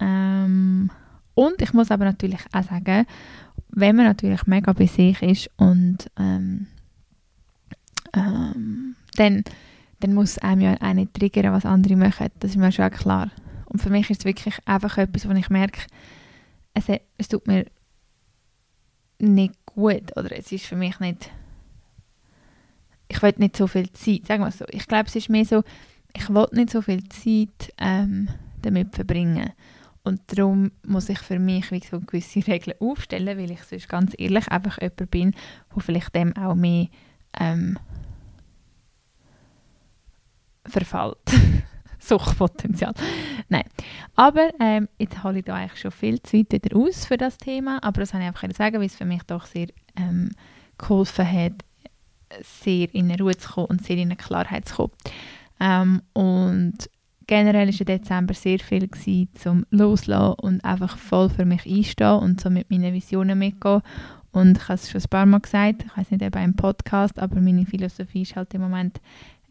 Ähm, 0.00 0.90
und 1.34 1.62
ich 1.62 1.72
muss 1.72 1.90
aber 1.90 2.04
natürlich 2.04 2.40
auch 2.52 2.62
sagen, 2.62 3.06
wenn 3.70 3.96
man 3.96 4.06
natürlich 4.06 4.46
mega 4.46 4.72
bei 4.72 4.86
sich 4.86 5.22
ist 5.22 5.50
und 5.56 6.10
ähm, 6.18 6.66
ähm, 8.14 8.96
dann, 9.16 9.44
dann 10.02 10.14
muss 10.14 10.38
einem 10.38 10.60
ja 10.60 10.76
auch 10.80 10.92
nicht 10.94 11.14
triggern, 11.14 11.52
was 11.52 11.66
andere 11.66 11.96
machen. 11.96 12.28
Das 12.40 12.52
ist 12.52 12.56
mir 12.56 12.72
schon 12.72 12.90
klar. 12.90 13.30
Und 13.66 13.80
für 13.80 13.90
mich 13.90 14.10
ist 14.10 14.20
es 14.20 14.24
wirklich 14.24 14.58
einfach 14.66 14.98
etwas, 14.98 15.28
wo 15.28 15.32
ich 15.32 15.50
merke, 15.50 15.80
es, 16.74 16.84
es 17.18 17.28
tut 17.28 17.46
mir 17.46 17.66
nicht 19.18 19.54
gut 19.66 20.16
oder 20.16 20.36
es 20.36 20.50
ist 20.50 20.66
für 20.66 20.76
mich 20.76 20.98
nicht 21.00 21.30
ich 23.12 23.22
will 23.22 23.34
nicht 23.36 23.56
so 23.56 23.66
viel 23.66 23.92
Zeit, 23.92 24.26
sagen 24.26 24.42
wir 24.42 24.50
so. 24.50 24.64
Ich 24.70 24.86
glaube, 24.88 25.06
es 25.06 25.16
ist 25.16 25.28
mehr 25.28 25.44
so, 25.44 25.62
ich 26.14 26.28
will 26.30 26.46
nicht 26.52 26.70
so 26.70 26.82
viel 26.82 27.06
Zeit 27.08 27.72
ähm, 27.78 28.28
damit 28.62 28.94
verbringen. 28.94 29.52
Und 30.02 30.20
darum 30.26 30.72
muss 30.84 31.08
ich 31.08 31.18
für 31.18 31.38
mich 31.38 31.70
wie 31.70 31.80
so 31.80 32.00
gewisse 32.00 32.46
Regeln 32.46 32.76
aufstellen, 32.80 33.38
weil 33.38 33.50
ich 33.50 33.62
sonst 33.64 33.88
ganz 33.88 34.14
ehrlich 34.18 34.48
einfach 34.48 34.80
jemand 34.80 35.10
bin, 35.10 35.34
wo 35.70 35.80
vielleicht 35.80 36.14
dem 36.14 36.36
auch 36.36 36.54
mehr 36.54 36.88
ähm, 37.38 37.78
verfällt. 40.72 41.18
Suchtpotenzial. 41.98 42.94
Nein. 43.48 43.64
Aber 44.16 44.50
ähm, 44.58 44.88
jetzt 44.98 45.22
hole 45.22 45.38
ich 45.38 45.44
da 45.44 45.54
eigentlich 45.54 45.80
schon 45.80 45.92
viel 45.92 46.20
Zeit 46.22 46.52
wieder 46.52 46.76
aus 46.76 47.06
für 47.06 47.16
das 47.16 47.38
Thema, 47.38 47.78
aber 47.82 48.00
das 48.00 48.12
habe 48.12 48.24
ich 48.24 48.28
einfach 48.28 48.48
sagen, 48.56 48.78
weil 48.78 48.86
es 48.86 48.96
für 48.96 49.04
mich 49.04 49.22
doch 49.22 49.46
sehr 49.46 49.68
ähm, 49.96 50.30
geholfen 50.78 51.30
hat, 51.30 51.52
sehr 52.42 52.92
in 52.92 53.10
eine 53.10 53.22
Ruhe 53.22 53.36
zu 53.36 53.52
kommen 53.52 53.66
und 53.68 53.84
sehr 53.84 53.96
in 53.96 54.08
eine 54.08 54.16
Klarheit 54.16 54.68
zu 54.68 54.76
kommen. 54.76 54.92
Ähm, 55.60 56.02
und 56.12 56.90
generell 57.26 57.68
war 57.68 57.84
der 57.84 57.98
Dezember 57.98 58.34
sehr 58.34 58.58
viel 58.58 58.88
gewesen, 58.88 59.28
zum 59.34 59.66
Loslassen 59.70 60.40
und 60.40 60.64
einfach 60.64 60.98
voll 60.98 61.30
für 61.30 61.44
mich 61.44 61.66
einstehen 61.66 62.18
und 62.18 62.40
so 62.40 62.50
mit 62.50 62.70
meinen 62.70 62.92
Visionen 62.92 63.38
mitgehen. 63.38 63.82
Und 64.32 64.56
ich 64.56 64.64
habe 64.64 64.74
es 64.74 64.90
schon 64.90 65.00
ein 65.00 65.08
paar 65.10 65.26
Mal 65.26 65.40
gesagt, 65.40 65.84
ich 65.84 65.96
weiß 65.96 66.10
nicht, 66.10 66.24
ob 66.24 66.36
im 66.36 66.56
Podcast, 66.56 67.18
aber 67.18 67.40
meine 67.40 67.66
Philosophie 67.66 68.22
ist 68.22 68.34
halt 68.34 68.54
im 68.54 68.62
Moment 68.62 69.00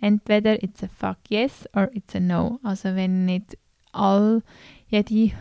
entweder 0.02 0.62
it's 0.62 0.84
a 0.84 0.88
fuck 0.88 1.18
yes 1.30 1.68
or 1.74 1.90
it's 1.94 2.16
a 2.16 2.20
no. 2.20 2.60
Also 2.64 2.96
wenn 2.96 3.26
nicht 3.26 3.58
all, 3.94 4.44
jede 4.88 5.34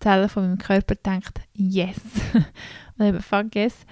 Zelle 0.00 0.28
von 0.28 0.44
meinem 0.44 0.58
Körper 0.58 0.96
denkt 0.96 1.40
yes 1.54 2.00
oder 2.96 3.08
eben 3.08 3.20
fuck 3.20 3.54
yes, 3.54 3.86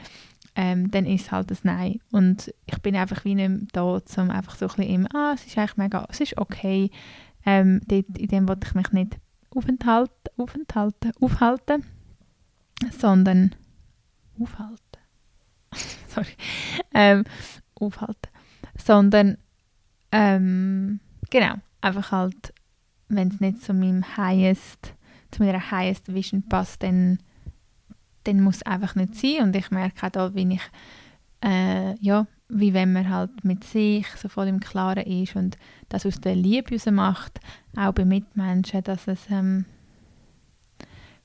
ähm, 0.54 0.90
dann 0.90 1.06
ist 1.06 1.32
halt 1.32 1.50
ein 1.50 1.58
Nein. 1.62 2.00
Und 2.10 2.52
ich 2.66 2.78
bin 2.82 2.96
einfach 2.96 3.24
wie 3.24 3.34
nicht 3.34 3.68
da, 3.72 3.82
um 3.82 4.30
einfach 4.30 4.56
so 4.56 4.66
ein 4.66 4.76
bisschen 4.76 4.94
im, 4.94 5.08
ah, 5.14 5.32
es 5.34 5.46
ist 5.46 5.56
eigentlich 5.56 5.76
mega, 5.76 6.06
es 6.10 6.20
ist 6.20 6.36
okay. 6.36 6.90
Ähm, 7.44 7.80
dort, 7.86 8.18
in 8.18 8.28
dem 8.28 8.48
wollte 8.48 8.66
ich 8.66 8.74
mich 8.74 8.92
nicht 8.92 9.18
aufenthalten, 9.50 10.14
aufenthalten, 10.36 11.12
aufhalten, 11.20 11.84
sondern 12.90 13.54
aufhalten. 14.38 14.78
Sorry. 16.08 16.34
Ähm, 16.92 17.24
aufhalten. 17.74 18.30
Sondern 18.76 19.38
ähm, 20.12 21.00
genau, 21.30 21.54
einfach 21.80 22.12
halt, 22.12 22.54
wenn 23.08 23.28
es 23.28 23.40
nicht 23.40 23.62
zu 23.62 23.74
meinem 23.74 24.16
highest, 24.16 24.94
zu 25.30 25.42
meiner 25.42 25.70
highest 25.70 26.14
Vision 26.14 26.42
passt, 26.48 26.82
dann, 26.82 27.18
dann 28.24 28.40
muss 28.40 28.56
es 28.56 28.62
einfach 28.62 28.94
nicht 28.94 29.16
sein. 29.16 29.42
Und 29.42 29.56
ich 29.56 29.70
merke 29.70 30.20
auch 30.20 30.34
wie 30.34 30.54
ich, 30.54 30.70
äh, 31.42 31.94
ja, 32.00 32.26
wie 32.48 32.74
wenn 32.74 32.92
man 32.92 33.08
halt 33.08 33.44
mit 33.44 33.64
sich 33.64 34.06
so 34.16 34.28
voll 34.28 34.46
im 34.48 34.60
Klaren 34.60 35.04
ist 35.06 35.36
und 35.36 35.56
das 35.88 36.04
aus 36.04 36.20
der 36.20 36.36
Liebe 36.36 36.78
macht, 36.90 37.40
auch 37.76 37.92
bei 37.92 38.04
Mitmenschen, 38.04 38.84
dass 38.84 39.08
es 39.08 39.20
ähm, 39.30 39.64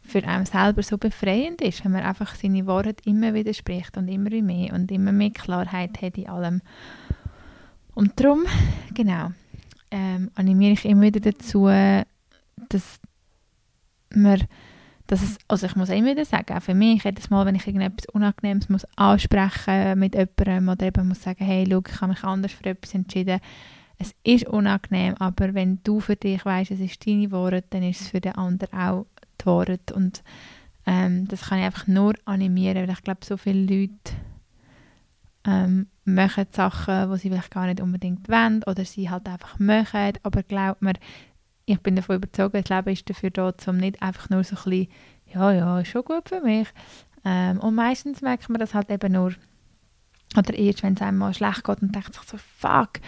für 0.01 0.23
einen 0.23 0.45
selber 0.45 0.81
so 0.83 0.97
befreiend 0.97 1.61
ist, 1.61 1.83
wenn 1.83 1.91
man 1.91 2.03
einfach 2.03 2.33
seine 2.35 2.65
Worte 2.65 2.95
immer 3.05 3.33
wieder 3.33 3.53
spricht 3.53 3.97
und 3.97 4.07
immer 4.07 4.29
mehr 4.41 4.73
und 4.73 4.89
immer 4.91 5.11
mehr 5.11 5.31
Klarheit 5.31 6.01
hat 6.01 6.17
in 6.17 6.29
allem. 6.29 6.61
Und 7.97 8.19
darum, 8.19 8.45
genau, 8.93 9.31
ähm, 9.89 10.29
animiere 10.35 10.73
ich 10.73 10.85
immer 10.85 11.01
wieder 11.01 11.19
dazu, 11.19 11.65
dass 11.65 12.99
man, 14.13 14.43
dass 15.07 15.23
es, 15.23 15.39
also 15.47 15.65
ich 15.65 15.75
muss 15.75 15.89
immer 15.89 16.11
wieder 16.11 16.23
sagen, 16.23 16.55
auch 16.55 16.61
für 16.61 16.75
mich, 16.75 17.05
jedes 17.05 17.31
Mal, 17.31 17.47
wenn 17.47 17.55
ich 17.55 17.65
irgendetwas 17.65 18.05
Unangenehmes 18.13 18.69
muss 18.69 18.85
ansprechen 18.97 19.97
mit 19.97 20.13
jemandem 20.13 20.69
oder 20.69 20.85
eben 20.85 21.07
muss 21.07 21.23
sagen, 21.23 21.43
hey, 21.43 21.65
schau, 21.67 21.81
ich 21.89 21.99
habe 21.99 22.11
mich 22.11 22.23
anders 22.23 22.51
für 22.51 22.69
etwas 22.69 22.93
entschieden, 22.93 23.39
es 23.97 24.13
ist 24.23 24.45
unangenehm, 24.45 25.15
aber 25.17 25.55
wenn 25.55 25.79
du 25.83 25.99
für 25.99 26.15
dich 26.15 26.45
weißt, 26.45 26.69
es 26.69 26.79
ist 26.79 27.07
deine 27.07 27.31
Worte, 27.31 27.63
dann 27.71 27.81
ist 27.81 28.01
es 28.01 28.09
für 28.09 28.21
den 28.21 28.35
anderen 28.35 28.79
auch 28.79 29.07
die 29.41 29.45
Worte. 29.47 29.95
Und 29.95 30.21
ähm, 30.85 31.27
das 31.29 31.49
kann 31.49 31.57
ich 31.57 31.65
einfach 31.65 31.87
nur 31.87 32.13
animieren, 32.25 32.77
weil 32.87 32.93
ich 32.93 33.01
glaube, 33.01 33.25
so 33.25 33.37
viele 33.37 33.61
Leute 33.61 34.13
ähm, 35.47 35.87
machen 36.03 36.45
Sachen, 36.51 37.09
die 37.09 37.17
sie 37.17 37.29
vielleicht 37.29 37.51
gar 37.51 37.65
nicht 37.65 37.81
unbedingt 37.81 38.29
wollen 38.29 38.63
oder 38.63 38.85
sie 38.85 39.09
halt 39.09 39.27
einfach 39.27 39.57
machen. 39.59 40.13
Aber 40.23 40.43
glaubt 40.43 40.81
mir, 40.81 40.93
ich 41.65 41.79
bin 41.79 41.95
davon 41.95 42.17
überzeugt, 42.17 42.53
das 42.53 42.69
Leben 42.69 42.89
ist 42.89 43.09
dafür 43.09 43.31
da, 43.31 43.53
um 43.67 43.77
nicht 43.77 44.01
einfach 44.01 44.29
nur 44.29 44.43
so 44.43 44.55
ein 44.55 44.63
bisschen, 44.63 44.87
ja, 45.33 45.51
ja, 45.51 45.79
ist 45.79 45.89
schon 45.89 46.03
gut 46.03 46.29
für 46.29 46.41
mich. 46.41 46.67
Ähm, 47.25 47.59
und 47.59 47.75
meistens 47.75 48.21
merkt 48.21 48.49
man 48.49 48.59
das 48.59 48.73
halt 48.73 48.89
eben 48.89 49.13
nur, 49.13 49.33
oder 50.37 50.53
erst, 50.53 50.83
wenn 50.83 50.93
es 50.93 51.01
einem 51.01 51.17
mal 51.17 51.33
schlecht 51.33 51.63
geht 51.63 51.81
und 51.81 51.95
denkt 51.95 52.13
sich 52.13 52.23
so, 52.23 52.37
fuck, 52.37 52.99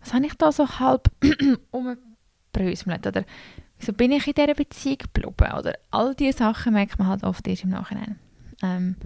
was 0.00 0.12
habe 0.14 0.26
ich 0.26 0.34
da 0.34 0.52
so 0.52 0.68
halb 0.68 1.10
umgebröselt 1.70 3.06
oder 3.06 3.24
wieso 3.78 3.92
bin 3.92 4.12
ich 4.12 4.26
in 4.26 4.34
dieser 4.34 4.54
Beziehung 4.54 4.98
geblieben 4.98 5.34
oder 5.58 5.74
all 5.90 6.14
diese 6.14 6.38
Sachen 6.38 6.74
merkt 6.74 6.98
man 6.98 7.08
halt 7.08 7.24
oft 7.24 7.46
erst 7.46 7.64
im 7.64 7.70
Nachhinein. 7.70 8.18
Ähm, 8.62 8.96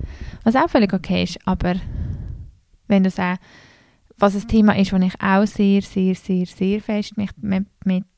was 0.45 0.57
auch 0.57 0.71
völlig 0.71 0.93
okay 0.93 1.25
ist, 1.25 1.39
aber 1.47 1.75
wenn 2.91 3.05
du 3.05 3.11
sagst, 3.11 3.43
was 4.19 4.35
ein 4.35 4.49
Thema 4.49 4.77
ist, 4.77 4.93
wo 4.93 4.97
ich 4.97 5.15
auch 5.21 5.47
sehr, 5.47 5.83
sehr, 5.83 6.15
sehr, 6.15 6.47
sehr 6.47 6.81
fest 6.81 7.17
mich 7.17 7.31
mit, 7.41 7.67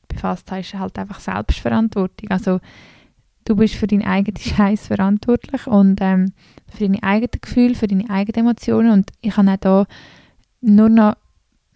befasst 0.07 0.51
habe, 0.51 0.61
ist 0.61 0.73
halt 0.73 0.99
einfach 0.99 1.19
Selbstverantwortung. 1.19 2.29
Also 2.29 2.59
du 3.45 3.55
bist 3.55 3.75
für 3.75 3.87
deinen 3.87 4.03
eigenen 4.03 4.37
Scheiß 4.41 4.87
verantwortlich 4.87 5.67
und 5.67 5.99
ähm, 6.01 6.33
für 6.69 6.83
deine 6.83 7.01
eigenen 7.03 7.41
Gefühle, 7.41 7.75
für 7.75 7.87
deine 7.87 8.09
eigenen 8.09 8.47
Emotionen 8.47 8.91
und 8.91 9.11
ich 9.21 9.33
kann 9.33 9.49
auch 9.49 9.57
da 9.57 9.85
nur 10.61 10.89
noch 10.89 11.15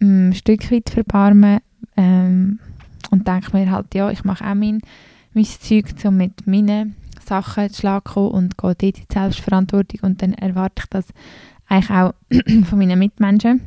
ein 0.00 0.34
Stück 0.34 0.70
weit 0.70 0.90
verbarmen 0.90 1.60
ähm, 1.96 2.60
und 3.10 3.26
denke 3.26 3.56
mir 3.56 3.70
halt, 3.70 3.94
ja, 3.94 4.10
ich 4.10 4.24
mache 4.24 4.44
auch 4.44 4.54
mein, 4.54 4.80
mein 5.34 5.44
Zeug, 5.44 5.86
um 6.04 6.16
mit 6.16 6.46
meinen 6.46 6.96
Sachen 7.24 7.70
zu 7.70 7.80
schlagen 7.80 8.28
und 8.28 8.56
gehe 8.56 8.74
dort 8.74 8.82
in 8.82 8.92
die 8.92 9.12
Selbstverantwortung 9.12 10.00
und 10.02 10.22
dann 10.22 10.32
erwarte 10.34 10.82
ich 10.82 10.90
das 10.90 11.06
eigentlich 11.68 11.90
auch 11.90 12.14
von 12.64 12.78
meinen 12.78 12.98
Mitmenschen. 12.98 13.62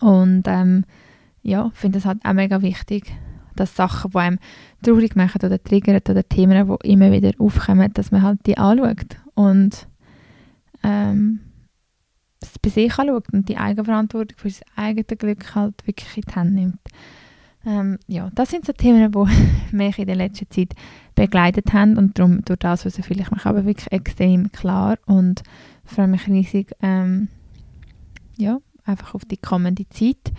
Und 0.00 0.44
ähm, 0.46 0.84
ja, 1.42 1.70
finde 1.74 1.98
es 1.98 2.04
halt 2.04 2.24
auch 2.24 2.32
mega 2.32 2.62
wichtig, 2.62 3.12
dass 3.56 3.74
Sachen, 3.74 4.10
die 4.12 4.18
einem 4.18 4.38
traurig 4.82 5.16
machen 5.16 5.40
oder 5.44 5.62
triggern 5.62 6.00
oder 6.08 6.28
Themen, 6.28 6.66
die 6.82 6.88
immer 6.90 7.12
wieder 7.12 7.32
aufkommen, 7.38 7.92
dass 7.92 8.10
man 8.10 8.22
halt 8.22 8.46
die 8.46 8.56
anschaut 8.56 9.16
und 9.34 9.88
ähm, 10.82 11.40
es 12.40 12.58
bei 12.58 12.70
sich 12.70 12.98
anschaut 12.98 13.32
und 13.32 13.48
die 13.48 13.56
Eigenverantwortung 13.56 14.38
für 14.38 14.50
sein 14.50 14.68
eigenes 14.76 15.18
Glück 15.18 15.54
halt 15.54 15.86
wirklich 15.86 16.16
in 16.16 16.22
die 16.28 16.34
Hand 16.34 16.54
nimmt. 16.54 16.80
Ähm, 17.66 17.98
ja, 18.06 18.30
das 18.34 18.50
sind 18.50 18.64
so 18.64 18.72
Themen, 18.72 19.10
die 19.10 19.76
mich 19.76 19.98
in 19.98 20.06
der 20.06 20.16
letzten 20.16 20.50
Zeit 20.50 20.74
begleitet 21.14 21.72
haben 21.72 21.96
und 21.98 22.18
darum, 22.18 22.44
durch 22.44 22.58
das 22.60 22.82
fühle 22.82 23.20
ich 23.20 23.30
mich 23.30 23.44
aber 23.44 23.64
wirklich 23.64 23.90
extrem 23.90 24.52
klar 24.52 24.96
und 25.06 25.42
freue 25.84 26.08
mich 26.08 26.26
riesig, 26.28 26.72
ähm, 26.80 27.28
ja, 28.36 28.58
einfach 28.84 29.14
auf 29.14 29.24
die 29.24 29.36
kommende 29.36 29.88
Zeit. 29.88 30.32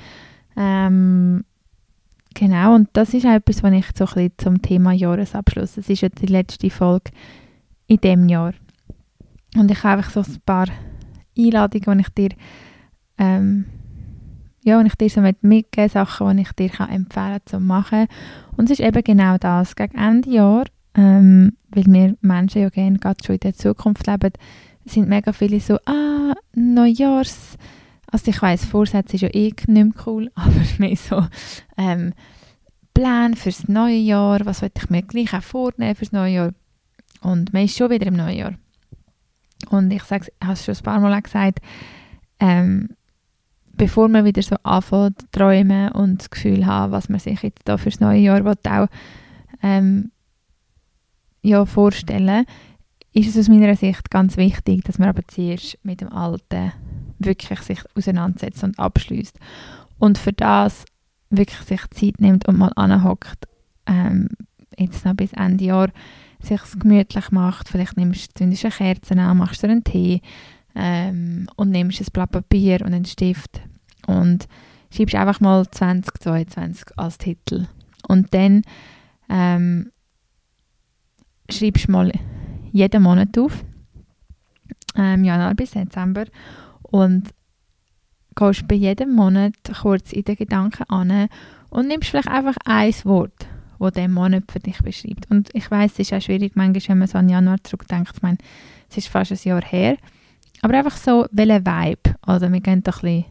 Ähm, 0.55 1.43
genau, 2.33 2.75
und 2.75 2.89
das 2.93 3.13
ist 3.13 3.25
auch 3.25 3.33
etwas, 3.33 3.63
was 3.63 3.73
ich 3.73 3.85
so 3.95 4.05
ein 4.15 4.31
zum 4.37 4.61
Thema 4.61 4.93
Jahresabschluss, 4.93 5.75
das 5.75 5.89
ist 5.89 6.01
ja 6.01 6.09
die 6.09 6.27
letzte 6.27 6.69
Folge 6.69 7.11
in 7.87 7.97
diesem 7.97 8.29
Jahr. 8.29 8.53
Und 9.55 9.69
ich 9.69 9.83
habe 9.83 9.97
einfach 9.97 10.11
so 10.11 10.21
ein 10.21 10.41
paar 10.45 10.67
Einladungen, 11.37 11.97
die 11.97 12.01
ich 12.01 12.09
dir 12.09 12.37
ähm, 13.17 13.65
ja, 14.69 14.79
und 14.79 14.85
ich 14.85 14.95
dir 14.95 15.09
so 15.09 15.21
mitgeben 15.41 15.89
Sachen, 15.89 16.37
die 16.37 16.43
ich 16.43 16.51
dir 16.53 16.69
kann 16.69 16.89
empfehlen 16.89 17.39
kann, 17.39 17.45
zu 17.45 17.59
machen. 17.59 18.07
Und 18.55 18.65
es 18.65 18.79
ist 18.79 18.85
eben 18.85 19.03
genau 19.03 19.37
das. 19.37 19.75
Gegen 19.75 19.97
Ende 19.97 20.29
Jahr, 20.29 20.65
ähm, 20.95 21.53
weil 21.69 21.85
wir 21.85 22.15
Menschen 22.21 22.61
ja 22.61 22.69
gerne 22.69 22.99
gerade 22.99 23.23
schon 23.23 23.35
in 23.35 23.41
der 23.41 23.55
Zukunft 23.55 24.05
leben, 24.07 24.31
sind 24.85 25.09
mega 25.09 25.33
viele 25.33 25.59
so, 25.59 25.77
ah, 25.85 26.33
Neujahrs... 26.53 27.57
Also 28.11 28.31
ich 28.31 28.41
weiss, 28.41 28.65
Vorsätze 28.65 29.17
ist 29.17 29.21
ja 29.21 29.29
eh 29.33 29.53
nicht 29.67 29.67
mehr 29.67 29.91
cool, 30.07 30.31
aber 30.35 30.51
mehr 30.79 30.95
so 30.95 31.27
ähm, 31.77 32.13
Pläne 32.95 33.35
fürs 33.35 33.67
neue 33.67 33.97
Jahr, 33.97 34.39
was 34.45 34.63
will 34.63 34.71
ich 34.75 34.89
mir 34.89 35.03
gleich 35.03 35.33
auch 35.33 35.43
vornehmen 35.43 35.95
fürs 35.95 36.11
neue 36.11 36.33
Jahr. 36.33 36.53
Und 37.21 37.53
man 37.53 37.65
ist 37.65 37.77
schon 37.77 37.91
wieder 37.91 38.07
im 38.07 38.15
neuen 38.15 38.37
Jahr. 38.37 38.53
Und 39.69 39.91
ich 39.91 40.03
sage 40.03 40.25
ich 40.27 40.47
habe 40.47 40.53
es 40.53 40.65
schon 40.65 40.75
ein 40.75 40.83
paar 40.83 40.99
Mal 40.99 41.21
gesagt, 41.21 41.59
ähm, 42.39 42.89
bevor 43.79 44.09
man 44.09 44.25
wieder 44.25 44.43
so 44.43 44.57
anfängt 44.63 45.31
träumen 45.31 45.91
und 45.93 46.19
das 46.19 46.29
Gefühl 46.29 46.65
hat, 46.65 46.91
was 46.91 47.07
man 47.07 47.19
sich 47.19 47.41
jetzt 47.41 47.61
da 47.63 47.77
fürs 47.77 48.01
neue 48.01 48.19
Jahr 48.19 48.43
will, 48.43 48.53
auch 48.67 48.87
ähm, 49.63 50.11
ja, 51.41 51.65
vorstellen 51.65 52.45
ist 53.13 53.29
es 53.29 53.37
aus 53.37 53.47
meiner 53.47 53.75
Sicht 53.75 54.11
ganz 54.11 54.37
wichtig, 54.37 54.83
dass 54.83 54.99
man 54.99 55.09
aber 55.09 55.25
zuerst 55.27 55.79
mit 55.83 56.01
dem 56.01 56.11
Alten 56.11 56.73
wirklich 57.19 57.59
sich 57.61 57.79
auseinandersetzt 57.95 58.63
und 58.63 58.77
abschließt 58.77 59.39
und 59.97 60.17
für 60.17 60.33
das 60.33 60.85
wirklich 61.29 61.59
sich 61.61 61.81
Zeit 61.91 62.19
nimmt 62.19 62.47
und 62.47 62.57
mal 62.57 62.73
anhockt, 62.75 63.47
ähm, 63.87 64.27
jetzt 64.77 65.05
noch 65.05 65.15
bis 65.15 65.33
Ende 65.33 65.63
Jahr 65.63 65.89
sich 66.41 66.61
gemütlich 66.77 67.31
macht. 67.31 67.69
Vielleicht 67.69 67.97
nimmst 67.97 68.39
du 68.39 68.43
eine 68.43 68.55
Kerze 68.55 69.15
an, 69.17 69.37
machst 69.37 69.63
dir 69.63 69.69
einen 69.69 69.83
Tee 69.83 70.21
ähm, 70.79 71.49
und 71.57 71.71
nimmst 71.71 71.99
ein 71.99 72.07
Blatt 72.13 72.31
Papier 72.31 72.79
und 72.81 72.93
einen 72.93 73.05
Stift 73.05 73.61
und 74.07 74.47
schreibst 74.95 75.15
einfach 75.15 75.41
mal 75.41 75.69
2022 75.69 76.97
als 76.97 77.17
Titel. 77.17 77.67
Und 78.07 78.33
dann 78.33 78.61
ähm, 79.29 79.91
schreibst 81.51 81.89
mal 81.89 82.11
jeden 82.71 83.03
Monat 83.03 83.37
auf, 83.37 83.65
ähm, 84.95 85.25
Januar 85.25 85.53
bis 85.53 85.71
Dezember, 85.71 86.25
und 86.81 87.29
gehst 88.35 88.67
bei 88.67 88.75
jedem 88.75 89.13
Monat 89.13 89.53
kurz 89.81 90.13
in 90.13 90.23
den 90.23 90.37
Gedanken 90.37 90.83
an 90.83 91.27
und 91.69 91.87
nimmst 91.87 92.09
vielleicht 92.09 92.29
einfach 92.29 92.55
ein 92.65 92.93
Wort 93.03 93.47
wo 93.79 93.89
der 93.89 94.09
Monat 94.09 94.43
für 94.51 94.59
dich 94.59 94.77
beschreibt. 94.79 95.31
Und 95.31 95.49
ich 95.53 95.71
weiß, 95.71 95.93
es 95.93 95.99
ist 95.99 96.13
auch 96.13 96.21
schwierig, 96.21 96.55
manchmal, 96.55 96.89
wenn 96.89 96.99
man 96.99 97.07
so 97.07 97.17
an 97.17 97.29
Januar 97.29 97.63
zurückdenkt, 97.63 98.11
ich 98.13 98.21
meine, 98.21 98.37
es 98.89 98.97
ist 98.97 99.07
fast 99.07 99.31
ein 99.31 99.39
Jahr 99.41 99.63
her, 99.63 99.97
aber 100.61 100.77
einfach 100.77 100.97
so, 100.97 101.25
welcher 101.31 101.65
Vibe, 101.65 102.15
oder 102.27 102.51
wir 102.51 102.59
gehen 102.61 102.83
doch 102.83 103.03
ein 103.03 103.23
bisschen, 103.23 103.25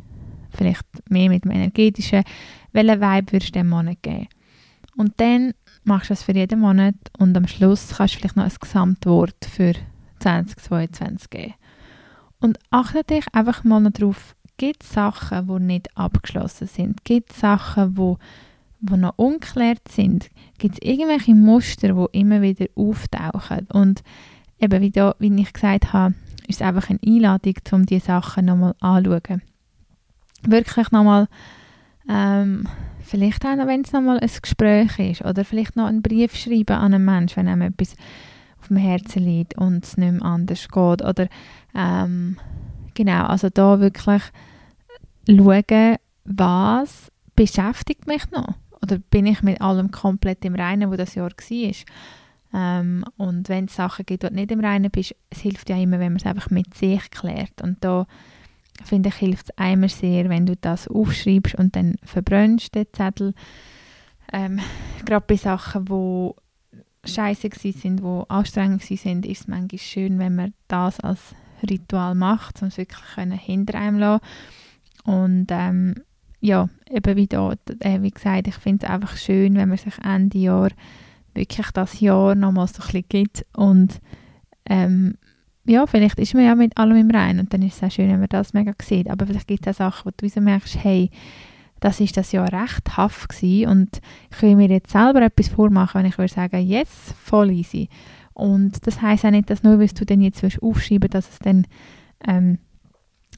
vielleicht 0.51 1.11
mehr 1.11 1.29
mit 1.29 1.45
dem 1.45 1.53
Energetischen, 1.53 2.25
welchen 2.73 3.01
Vibe 3.01 3.33
würdest 3.33 3.55
du 3.55 3.59
dem 3.59 3.69
Monat 3.69 4.03
geben? 4.03 4.29
Und 4.97 5.13
dann 5.19 5.53
machst 5.85 6.11
du 6.11 6.15
das 6.15 6.23
für 6.23 6.35
jeden 6.35 6.61
Monat 6.61 6.95
und 7.19 7.37
am 7.37 7.47
Schluss 7.47 7.95
kannst 7.97 8.15
du 8.15 8.19
vielleicht 8.19 8.37
noch 8.37 8.45
ein 8.45 8.53
Gesamtwort 8.61 9.45
für 9.45 9.75
2022 10.21 11.31
geben. 11.31 11.55
Und 12.41 12.59
achte 12.71 13.05
dich 13.05 13.25
einfach 13.33 13.65
mal 13.65 13.89
darauf, 13.91 14.35
gibt 14.57 14.83
es 14.83 14.93
Sachen, 14.93 15.47
die 15.47 15.65
nicht 15.65 15.97
abgeschlossen 15.97 16.67
sind? 16.67 17.05
Gibt 17.05 17.33
es 17.33 17.41
Sachen, 17.41 17.95
die 17.95 18.17
die 18.81 18.97
noch 18.97 19.15
unklärt 19.17 19.89
sind, 19.89 20.29
gibt 20.59 20.75
es 20.75 20.89
irgendwelche 20.89 21.35
Muster, 21.35 21.89
die 21.89 22.19
immer 22.19 22.43
wieder 22.43 22.67
auftauchen. 22.75 23.67
Und 23.73 24.03
eben, 24.61 24.81
wie, 24.81 24.91
da, 24.91 25.15
wie 25.19 25.35
ich 25.41 25.53
gesagt 25.53 25.93
habe, 25.93 26.15
ist 26.49 26.63
einfach 26.63 26.91
eine 26.91 26.99
Einladung, 27.07 27.55
um 27.73 27.87
diese 27.87 28.07
Sachen 28.07 28.47
nochmal 28.47 28.75
anzuschauen. 28.81 29.43
Wirklich 30.43 30.91
nochmal, 30.91 31.29
ähm, 32.09 32.67
vielleicht 33.01 33.45
auch 33.45 33.57
noch, 33.57 33.67
wenn 33.67 33.83
es 33.83 33.93
nochmal 33.93 34.19
ein 34.19 34.31
Gespräch 34.43 34.99
ist 34.99 35.25
oder 35.25 35.45
vielleicht 35.45 35.77
noch 35.77 35.87
einen 35.87 36.03
Brief 36.03 36.35
schreiben 36.35 36.77
an 36.77 36.95
einen 36.95 37.05
Menschen, 37.05 37.37
wenn 37.37 37.49
einem 37.49 37.73
etwas 37.73 37.95
auf 38.61 38.69
dem 38.69 38.77
Herzen 38.77 39.25
liegt 39.25 39.57
und 39.59 39.85
es 39.85 39.97
nicht 39.97 40.13
mehr 40.13 40.23
anders 40.23 40.69
geht. 40.69 41.05
Oder, 41.05 41.29
ähm, 41.75 42.39
genau, 42.95 43.27
also 43.27 43.49
da 43.51 43.81
wirklich 43.81 44.23
schauen, 45.29 45.97
was 46.25 47.13
beschäftigt 47.37 48.07
mich 48.07 48.31
noch 48.31 48.55
oder 48.83 48.99
bin 48.99 49.27
ich 49.27 49.43
mit 49.43 49.61
allem 49.61 49.91
komplett 49.91 50.45
im 50.45 50.55
Reinen, 50.55 50.91
wo 50.91 50.97
das 50.97 51.15
Jahr 51.15 51.31
war. 51.31 51.73
Ähm, 52.53 53.05
und 53.17 53.49
wenn 53.49 53.67
es 53.67 53.77
Sachen 53.77 54.07
gibt, 54.07 54.25
wo 54.25 54.29
du 54.29 54.35
nicht 54.35 54.51
im 54.51 54.61
Reinen 54.61 54.91
bist, 54.91 55.15
es 55.31 55.41
hilft 55.41 55.69
ja 55.69 55.77
immer, 55.77 55.99
wenn 55.99 56.13
man 56.13 56.21
es 56.21 56.27
einfach 56.27 56.51
mit 56.51 56.75
sich 56.75 57.11
klärt. 57.11 57.63
Und 57.63 57.85
da 57.85 58.07
finde 58.85 59.11
ich, 59.11 59.17
hilft 59.17 59.51
es 59.51 59.59
einmal 59.59 59.89
sehr, 59.89 60.29
wenn 60.29 60.47
du 60.47 60.57
das 60.57 60.89
aufschreibst 60.89 61.55
und 61.57 61.77
dann 61.77 61.97
verbrennst, 62.03 62.75
den 62.75 62.87
Zettel. 62.93 63.35
Ähm, 64.33 64.61
Gerade 65.05 65.27
bei 65.27 65.37
Sachen, 65.37 65.85
die 65.87 66.31
scheiße 67.05 67.51
sind, 67.55 68.01
die 68.01 68.23
anstrengend 68.29 68.83
sind, 68.83 69.27
ist 69.27 69.43
es 69.43 69.49
manchmal 69.49 69.79
schön, 69.79 70.19
wenn 70.19 70.37
man 70.37 70.55
das 70.69 71.01
als 71.01 71.35
Ritual 71.69 72.15
macht, 72.15 72.63
um 72.63 72.69
es 72.69 72.79
wirklich 72.79 73.41
hinter 73.41 73.79
einem 73.79 73.99
lassen. 73.99 74.25
Und 75.05 75.47
ähm, 75.51 75.95
ja, 76.41 76.69
eben 76.89 77.17
wie 77.17 77.27
dort, 77.27 77.61
äh, 77.81 78.03
wie 78.03 78.11
gesagt, 78.11 78.47
ich 78.47 78.55
finde 78.55 78.87
es 78.87 78.93
einfach 78.93 79.17
schön, 79.17 79.57
wenn 79.57 79.69
man 79.69 79.79
sich 79.79 79.95
Ende 80.05 80.39
Jahr 80.39 80.71
wirklich 81.39 81.71
das 81.73 82.01
Jahr 82.01 82.35
nochmal 82.35 82.67
so 82.69 82.83
ein 82.83 82.87
bisschen 82.87 83.05
gibt 83.09 83.47
und 83.57 84.01
ähm, 84.69 85.15
ja, 85.65 85.87
vielleicht 85.87 86.19
ist 86.19 86.35
man 86.35 86.45
ja 86.45 86.55
mit 86.55 86.77
allem 86.77 86.97
im 86.97 87.11
Reinen 87.11 87.41
und 87.41 87.53
dann 87.53 87.63
ist 87.63 87.77
es 87.77 87.83
auch 87.83 87.91
schön, 87.91 88.11
wenn 88.11 88.21
man 88.21 88.29
das 88.29 88.55
mega 88.55 88.75
sieht, 88.83 89.09
aber 89.09 89.27
vielleicht 89.27 89.49
gibt 89.49 89.67
es 89.67 89.77
auch 89.77 89.93
Sachen, 89.93 90.07
wo 90.07 90.11
du 90.17 90.29
so 90.29 90.41
merkst, 90.41 90.83
hey, 90.83 91.11
das 91.81 92.01
ist 92.01 92.17
das 92.17 92.33
Jahr 92.33 92.53
recht 92.53 92.85
tough 92.85 93.29
gewesen 93.29 93.71
und 93.71 94.01
ich 94.31 94.43
will 94.43 94.57
mir 94.57 94.69
jetzt 94.69 94.91
selber 94.91 95.23
etwas 95.23 95.49
vormachen, 95.49 96.01
wenn 96.01 96.07
ich 96.07 96.19
würde 96.19 96.33
sagen, 96.33 96.67
yes, 96.67 97.15
voll 97.23 97.51
easy. 97.51 97.89
Und 98.35 98.87
das 98.87 99.03
heißt 99.03 99.25
auch 99.25 99.31
nicht, 99.31 99.51
dass 99.51 99.63
nur, 99.63 99.79
weil 99.79 99.89
du 99.89 100.05
dann 100.05 100.21
jetzt 100.21 100.45
aufschreiben 100.63 101.11
dass 101.11 101.29
es 101.29 101.39
dann 101.41 101.67
ähm, 102.27 102.59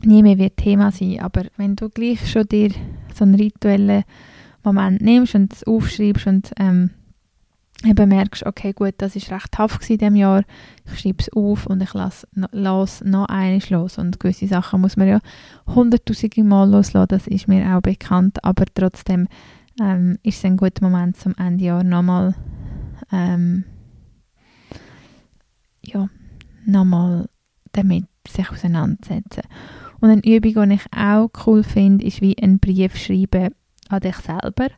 nie 0.04 0.22
mehr 0.22 0.38
wird 0.38 0.56
Thema 0.56 0.90
sein. 0.90 1.20
Aber 1.20 1.44
wenn 1.56 1.76
du 1.76 1.88
gleich 1.88 2.30
schon 2.30 2.46
dir 2.46 2.70
so 3.14 3.24
einen 3.24 3.34
rituellen 3.34 4.04
Moment 4.62 5.00
nimmst 5.00 5.34
und 5.34 5.52
es 5.52 5.64
aufschreibst 5.64 6.26
und 6.26 6.52
ähm, 6.58 6.90
eben 7.84 8.08
merkst, 8.08 8.44
okay, 8.44 8.72
gut, 8.72 8.94
das 8.98 9.16
ist 9.16 9.30
recht 9.30 9.52
tough 9.52 9.78
in 9.88 9.98
diesem 9.98 10.16
Jahr, 10.16 10.44
ich 10.92 11.00
schreibe 11.00 11.18
es 11.20 11.32
auf 11.32 11.66
und 11.66 11.82
ich 11.82 11.94
lasse 11.94 12.28
los, 12.52 13.02
noch 13.04 13.26
eines 13.26 13.70
los. 13.70 13.98
Und 13.98 14.20
gewisse 14.20 14.46
Sachen 14.46 14.80
muss 14.80 14.96
man 14.96 15.08
ja 15.08 15.20
hunderttausende 15.66 16.44
Mal 16.44 16.70
loslassen, 16.70 17.08
das 17.08 17.26
ist 17.26 17.48
mir 17.48 17.74
auch 17.74 17.80
bekannt, 17.80 18.44
aber 18.44 18.64
trotzdem 18.74 19.28
ähm, 19.80 20.18
ist 20.22 20.38
es 20.38 20.44
ein 20.44 20.56
guter 20.56 20.84
Moment 20.84 21.16
zum 21.16 21.34
Ende 21.36 21.64
Jahr 21.64 21.84
nochmal 21.84 22.34
ähm, 23.12 23.64
ja, 25.82 26.08
nochmal 26.64 27.28
damit 27.72 28.04
sich 28.28 28.50
auseinandersetzen. 28.50 29.42
Und 30.00 30.10
eine 30.10 30.22
Übung, 30.24 30.70
die 30.70 30.76
ich 30.76 30.86
auch 30.96 31.30
cool 31.46 31.62
finde, 31.62 32.04
ist 32.04 32.20
wie 32.20 32.36
einen 32.40 32.58
Brief 32.58 32.96
schreiben 32.96 33.54
an 33.88 34.00
dich 34.00 34.16
selber. 34.16 34.68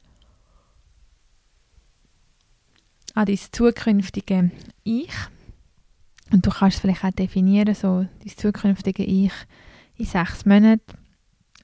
An 3.15 3.27
dein 3.27 3.39
zukünftige 3.39 4.51
Ich. 4.85 5.13
Und 6.31 6.47
du 6.47 6.51
kannst 6.51 6.77
es 6.77 6.81
vielleicht 6.81 7.05
auch 7.05 7.11
definieren, 7.11 7.75
so 7.75 8.07
dein 8.21 8.37
zukünftige 8.37 9.05
Ich 9.05 9.33
in 9.97 10.07
sechs 10.07 10.47
Monaten. 10.47 10.99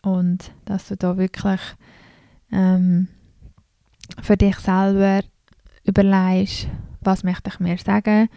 Und 0.02 0.52
dass 0.64 0.88
du 0.88 0.96
da 0.96 1.16
wirklich 1.16 1.60
ähm, 2.52 3.08
für 4.22 4.36
dich 4.36 4.58
selber 4.58 5.24
überlegst, 5.84 6.68
was 7.00 7.24
möchte 7.24 7.50
ich 7.50 7.60
mir 7.60 7.78
sagen, 7.78 8.28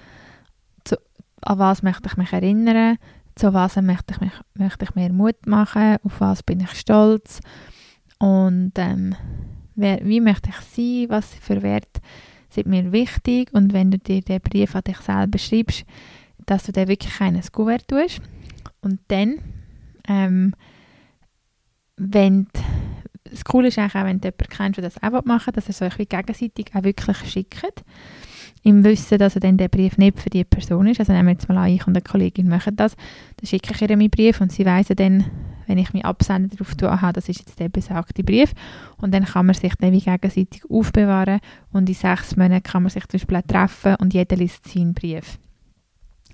zu, 0.84 0.98
an 1.42 1.60
was 1.60 1.84
möchte 1.84 2.08
ich 2.08 2.18
mich 2.18 2.32
erinnern, 2.32 2.98
zu 3.36 3.54
was 3.54 3.76
möchte 3.78 4.14
ich, 4.14 4.22
mich, 4.22 4.34
möchte 4.54 4.86
ich 4.86 4.96
mir 4.96 5.12
Mut 5.12 5.46
machen, 5.46 5.98
auf 6.04 6.20
was 6.20 6.44
bin 6.44 6.62
ich 6.62 6.72
stolz 6.72 7.42
und 8.20 8.74
ähm, 8.76 9.16
wer, 9.76 10.06
wie 10.06 10.22
möchte 10.22 10.50
ich 10.50 10.56
sein, 10.56 11.10
was 11.10 11.34
für 11.36 11.62
Werte 11.62 12.02
sind 12.52 12.68
mir 12.68 12.92
wichtig 12.92 13.54
und 13.54 13.74
wenn 13.74 13.92
du 13.92 13.98
dir 13.98 14.22
den 14.22 14.42
Brief 14.42 14.76
an 14.76 14.84
dich 14.84 14.98
selber 14.98 15.38
schreibst, 15.38 15.86
dass 16.46 16.64
du 16.64 16.72
den 16.72 16.88
wirklich 16.88 17.20
ein 17.22 17.42
Kuvert 17.52 17.88
tust 17.88 18.22
und 18.82 19.00
dann, 19.08 19.40
ähm, 20.08 20.54
wenn 21.98 22.48
das 23.24 23.46
Coole 23.46 23.70
ist 23.70 23.80
auch, 23.80 23.94
wenn 23.94 24.20
du 24.20 24.28
jemanden 24.28 24.50
kennst, 24.50 24.78
der 24.78 24.84
das 24.84 25.02
auch 25.02 25.24
machen 25.26 25.48
will, 25.48 25.54
dass 25.54 25.66
er 25.66 25.70
es 25.70 25.82
euch 25.82 26.00
wie 26.00 26.06
gegenseitig 26.06 26.68
auch 26.74 26.84
wirklich 26.84 27.18
schickt. 27.18 27.84
Im 28.64 28.84
Wissen, 28.84 29.18
dass 29.18 29.36
er 29.36 29.42
dann 29.42 29.58
der 29.58 29.70
Brief 29.70 29.98
nicht 29.98 30.20
für 30.20 30.30
die 30.30 30.44
Person 30.44 30.88
ist. 30.88 31.00
Also 31.00 31.14
nehmen 31.14 31.28
wir 31.28 31.34
jetzt 31.34 31.50
mal 31.50 31.58
an, 31.58 31.70
ich 31.70 31.88
und 31.88 31.96
eine 31.96 32.04
Kollegin 32.04 32.48
machen 32.48 32.76
das. 32.76 32.96
Dann 33.38 33.48
schicke 33.48 33.74
ich 33.74 33.82
ihr 33.82 33.98
meinen 33.98 34.10
Brief 34.10 34.40
und 34.42 34.52
sie 34.52 34.66
weiss 34.66 34.88
dann, 34.88 35.26
wenn 35.72 35.78
ich 35.78 35.94
mich 35.94 36.04
absende 36.04 36.50
darauf 36.50 36.76
tue, 36.76 36.92
aha, 36.92 37.14
das 37.14 37.30
ist 37.30 37.40
jetzt 37.40 37.58
der 37.58 37.70
besagte 37.70 38.24
Brief. 38.26 38.54
Und 38.98 39.14
dann 39.14 39.24
kann 39.24 39.46
man 39.46 39.56
sich 39.56 39.74
dann 39.76 39.94
wie 39.94 40.02
gegenseitig 40.02 40.64
aufbewahren 40.70 41.40
und 41.72 41.88
in 41.88 41.96
sechs 41.96 42.36
Monaten 42.36 42.64
kann 42.64 42.84
man 42.84 42.90
sich 42.90 43.08
zum 43.08 43.20
Beispiel 43.20 43.42
treffen 43.44 43.96
und 43.96 44.14
jeder 44.14 44.36
liest 44.36 44.68
seinen 44.68 44.94
Brief. 44.94 45.40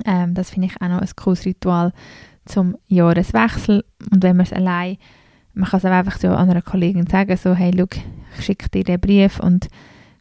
Ähm, 0.06 0.34
das 0.34 0.50
finde 0.50 0.70
ich 0.70 0.82
auch 0.82 0.88
noch 0.88 1.02
ein 1.02 1.10
cooles 1.16 1.46
Ritual 1.46 1.94
zum 2.46 2.78
Jahreswechsel. 2.88 3.86
Und 4.12 4.24
wenn 4.24 4.38
man 4.38 4.48
es 4.48 4.54
allein, 4.54 4.98
man 5.54 5.70
kann 5.70 5.78
es 5.78 5.86
auch 5.86 5.92
einfach 5.92 6.18
so 6.18 6.30
einer 6.30 6.62
Kollegin 6.64 7.06
sagen, 7.06 7.38
so, 7.38 7.54
hey, 7.54 7.72
schau, 7.78 7.86
ich 8.40 8.46
schicke 8.46 8.70
dir 8.70 8.84
den 8.84 9.00
Brief 9.00 9.40
und 9.40 9.68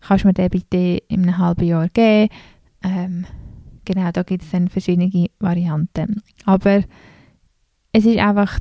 kannst 0.01 0.27
mir 0.27 0.35
den 0.35 0.51
bitte 0.51 1.03
in 1.09 1.23
einem 1.23 1.39
halben 1.39 1.65
Jahr 1.65 1.89
geben. 1.89 2.29
Ähm, 2.83 3.25
genau, 3.87 4.11
da 4.13 4.23
gibt 4.23 4.43
es 4.43 4.51
dann 4.51 4.69
verschiedene 4.69 5.29
Varianten. 5.39 6.23
Aber 6.45 6.83
es 7.93 8.05
ist 8.05 8.19
einfach 8.19 8.61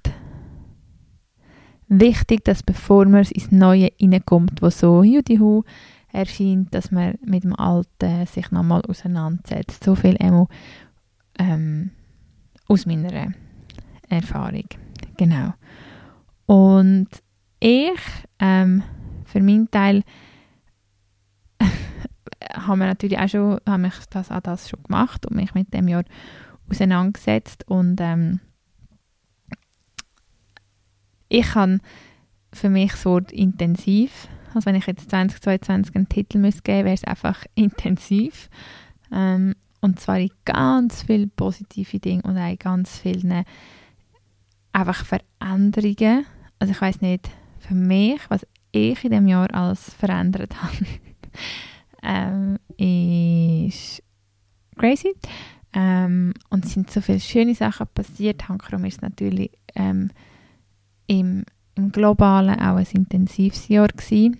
wichtig, 1.87 2.43
dass 2.43 2.63
bevor 2.63 3.05
man 3.05 3.25
ins 3.25 3.51
Neue 3.51 3.91
reinkommt, 4.01 4.61
wo 4.61 4.69
so 4.69 5.03
judihu 5.03 5.63
erscheint, 6.11 6.73
dass 6.73 6.91
man 6.91 7.15
mit 7.23 7.43
dem 7.43 7.55
Alten 7.55 8.25
sich 8.25 8.51
nochmal 8.51 8.81
auseinandersetzt. 8.87 9.83
So 9.83 9.95
viel 9.95 10.15
Emo 10.19 10.47
ähm, 11.37 11.91
aus 12.67 12.85
meiner 12.85 13.33
Erfahrung. 14.09 14.65
Genau. 15.17 15.53
Und 16.45 17.09
ich, 17.59 17.99
ähm, 18.39 18.83
für 19.25 19.41
meinen 19.41 19.69
Teil, 19.69 20.03
haben 22.53 22.79
wir 22.79 22.87
natürlich 22.87 23.19
auch 23.19 23.29
schon, 23.29 23.59
habe 23.67 23.87
ich 23.87 24.05
das, 24.09 24.31
auch 24.31 24.41
das 24.41 24.69
schon 24.69 24.83
gemacht 24.83 25.25
und 25.25 25.35
mich 25.35 25.53
mit 25.53 25.73
dem 25.73 25.87
Jahr 25.87 26.03
auseinandergesetzt 26.69 27.67
und 27.67 27.99
ähm, 28.01 28.39
ich 31.35 31.55
habe 31.55 31.79
für 32.53 32.69
mich 32.69 32.91
das 32.91 33.05
Wort 33.05 33.31
intensiv, 33.31 34.27
also 34.53 34.65
wenn 34.65 34.75
ich 34.75 34.85
jetzt 34.85 35.09
2022 35.09 35.95
einen 35.95 36.07
Titel 36.07 36.37
müsste 36.37 36.61
geben, 36.61 36.85
wäre 36.85 36.95
es 36.95 37.03
einfach 37.03 37.43
intensiv 37.55 38.49
ähm, 39.11 39.53
und 39.81 39.99
zwar 39.99 40.19
in 40.19 40.31
ganz 40.45 41.03
vielen 41.03 41.29
positiven 41.31 42.01
Dingen 42.01 42.21
und 42.21 42.37
auch 42.37 42.49
in 42.49 42.57
ganz 42.57 42.99
vielen 42.99 43.43
einfach 44.71 45.05
Veränderungen. 45.05 46.25
Also 46.59 46.71
ich 46.71 46.81
weiß 46.81 47.01
nicht, 47.01 47.29
für 47.59 47.75
mich, 47.75 48.21
was 48.29 48.47
ich 48.71 49.03
in 49.03 49.11
dem 49.11 49.27
Jahr 49.27 49.53
alles 49.53 49.93
verändert 49.93 50.55
habe, 50.61 50.85
ähm, 52.01 52.57
ist 52.77 54.01
crazy. 54.77 55.13
Ähm, 55.73 56.33
und 56.49 56.65
es 56.65 56.73
sind 56.73 56.89
so 56.89 57.01
viele 57.01 57.19
schöne 57.19 57.53
Sachen 57.55 57.87
passiert. 57.93 58.47
Hankrom 58.47 58.85
ist 58.85 59.01
natürlich 59.01 59.51
ähm, 59.75 60.09
im, 61.07 61.45
im 61.75 61.91
Globalen 61.91 62.59
auch 62.59 62.77
ein 62.77 62.87
intensives 62.93 63.67
Jahr 63.67 63.87
gewesen. 63.87 64.37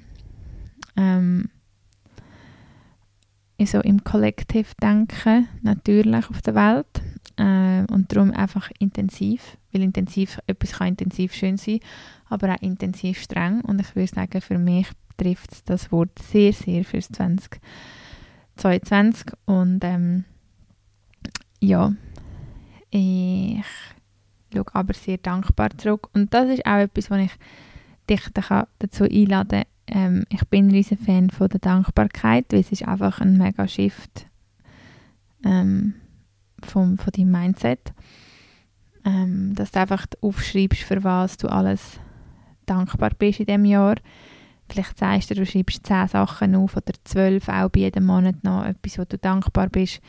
Ähm, 0.95 1.49
so 3.63 3.79
im 3.79 4.03
Kollektivdenken 4.03 5.47
natürlich 5.61 6.29
auf 6.29 6.41
der 6.41 6.55
Welt 6.55 7.01
äh, 7.37 7.85
und 7.91 8.11
darum 8.11 8.31
einfach 8.31 8.69
intensiv, 8.79 9.57
weil 9.71 9.81
intensiv, 9.81 10.39
etwas 10.45 10.73
kann 10.73 10.89
intensiv 10.89 11.33
schön 11.33 11.55
sein, 11.57 11.79
aber 12.27 12.53
auch 12.53 12.61
intensiv 12.61 13.21
streng 13.21 13.61
und 13.61 13.79
ich 13.79 13.95
würde 13.95 14.13
sagen, 14.13 14.41
für 14.41 14.57
mich 14.57 14.87
trifft 15.17 15.69
das 15.69 15.89
Wort 15.91 16.19
sehr, 16.19 16.51
sehr 16.51 16.83
fürs 16.83 17.07
2022 17.07 19.27
und 19.45 19.79
ähm, 19.83 20.25
ja, 21.61 21.93
ich 22.91 23.63
schaue 24.55 24.73
aber 24.73 24.93
sehr 24.93 25.17
dankbar 25.17 25.69
zurück 25.77 26.09
und 26.13 26.33
das 26.33 26.49
ist 26.49 26.65
auch 26.65 26.77
etwas, 26.77 27.09
was 27.09 27.19
ich 27.19 27.31
dich 28.09 28.21
dazu 28.33 29.03
einladen 29.03 29.63
kann, 29.63 29.65
ähm, 29.87 30.25
ich 30.29 30.43
bin 30.47 30.67
ein 30.67 30.71
riesen 30.71 30.97
Fan 30.97 31.29
von 31.29 31.49
der 31.49 31.59
Dankbarkeit, 31.59 32.45
weil 32.49 32.59
es 32.59 32.71
ist 32.71 32.87
einfach 32.87 33.21
ein 33.21 33.37
mega 33.37 33.67
Shift 33.67 34.27
ähm, 35.43 35.95
vom, 36.63 36.97
von 36.97 37.11
deinem 37.11 37.31
Mindset. 37.31 37.93
Ähm, 39.05 39.53
dass 39.53 39.71
du 39.71 39.79
einfach 39.79 40.05
aufschreibst, 40.21 40.81
für 40.81 41.03
was 41.03 41.37
du 41.37 41.47
alles 41.47 41.99
dankbar 42.65 43.11
bist 43.17 43.39
in 43.39 43.45
diesem 43.45 43.65
Jahr. 43.65 43.95
Vielleicht 44.67 44.97
sagst 44.97 45.29
du, 45.29 45.35
du 45.35 45.45
schreibst 45.45 45.85
zehn 45.85 46.07
Sachen 46.07 46.55
auf 46.55 46.75
oder 46.75 46.93
zwölf, 47.03 47.47
auch 47.47 47.69
bei 47.69 47.81
jedem 47.81 48.07
Monat 48.07 48.43
noch 48.43 48.65
etwas, 48.65 48.97
wo 48.97 49.03
du 49.05 49.19
dankbar 49.19 49.69
bist. 49.69 50.01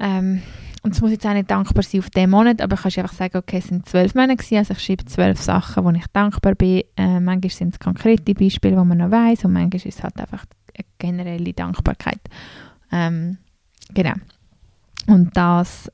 Ähm, 0.00 0.42
und 0.82 0.94
es 0.94 1.00
muss 1.00 1.10
jetzt 1.10 1.26
auch 1.26 1.32
nicht 1.32 1.50
dankbar 1.50 1.82
sein 1.82 2.00
auf 2.00 2.10
diesen 2.10 2.30
Monat, 2.30 2.62
aber 2.62 2.76
du 2.76 2.82
kannst 2.82 2.98
einfach 2.98 3.12
sagen, 3.12 3.36
okay, 3.36 3.58
es 3.58 3.66
sind 3.66 3.88
zwölf 3.88 4.14
Monate 4.14 4.56
also 4.56 4.72
ich 4.72 4.80
schreibe 4.80 5.04
zwölf 5.06 5.40
Sachen, 5.40 5.84
wo 5.84 5.90
ich 5.90 6.06
dankbar 6.12 6.54
bin. 6.54 6.82
Äh, 6.96 7.20
manchmal 7.20 7.50
sind 7.50 7.74
es 7.74 7.80
konkrete 7.80 8.34
Beispiele, 8.34 8.76
die 8.76 8.84
man 8.84 8.98
noch 8.98 9.10
weiß 9.10 9.44
und 9.44 9.52
manchmal 9.52 9.76
ist 9.76 9.86
es 9.86 10.02
halt 10.02 10.18
einfach 10.18 10.44
eine 10.74 10.86
generelle 10.98 11.52
Dankbarkeit. 11.52 12.20
Ähm, 12.92 13.38
genau. 13.92 14.14
Und 15.06 15.36
das 15.36 15.90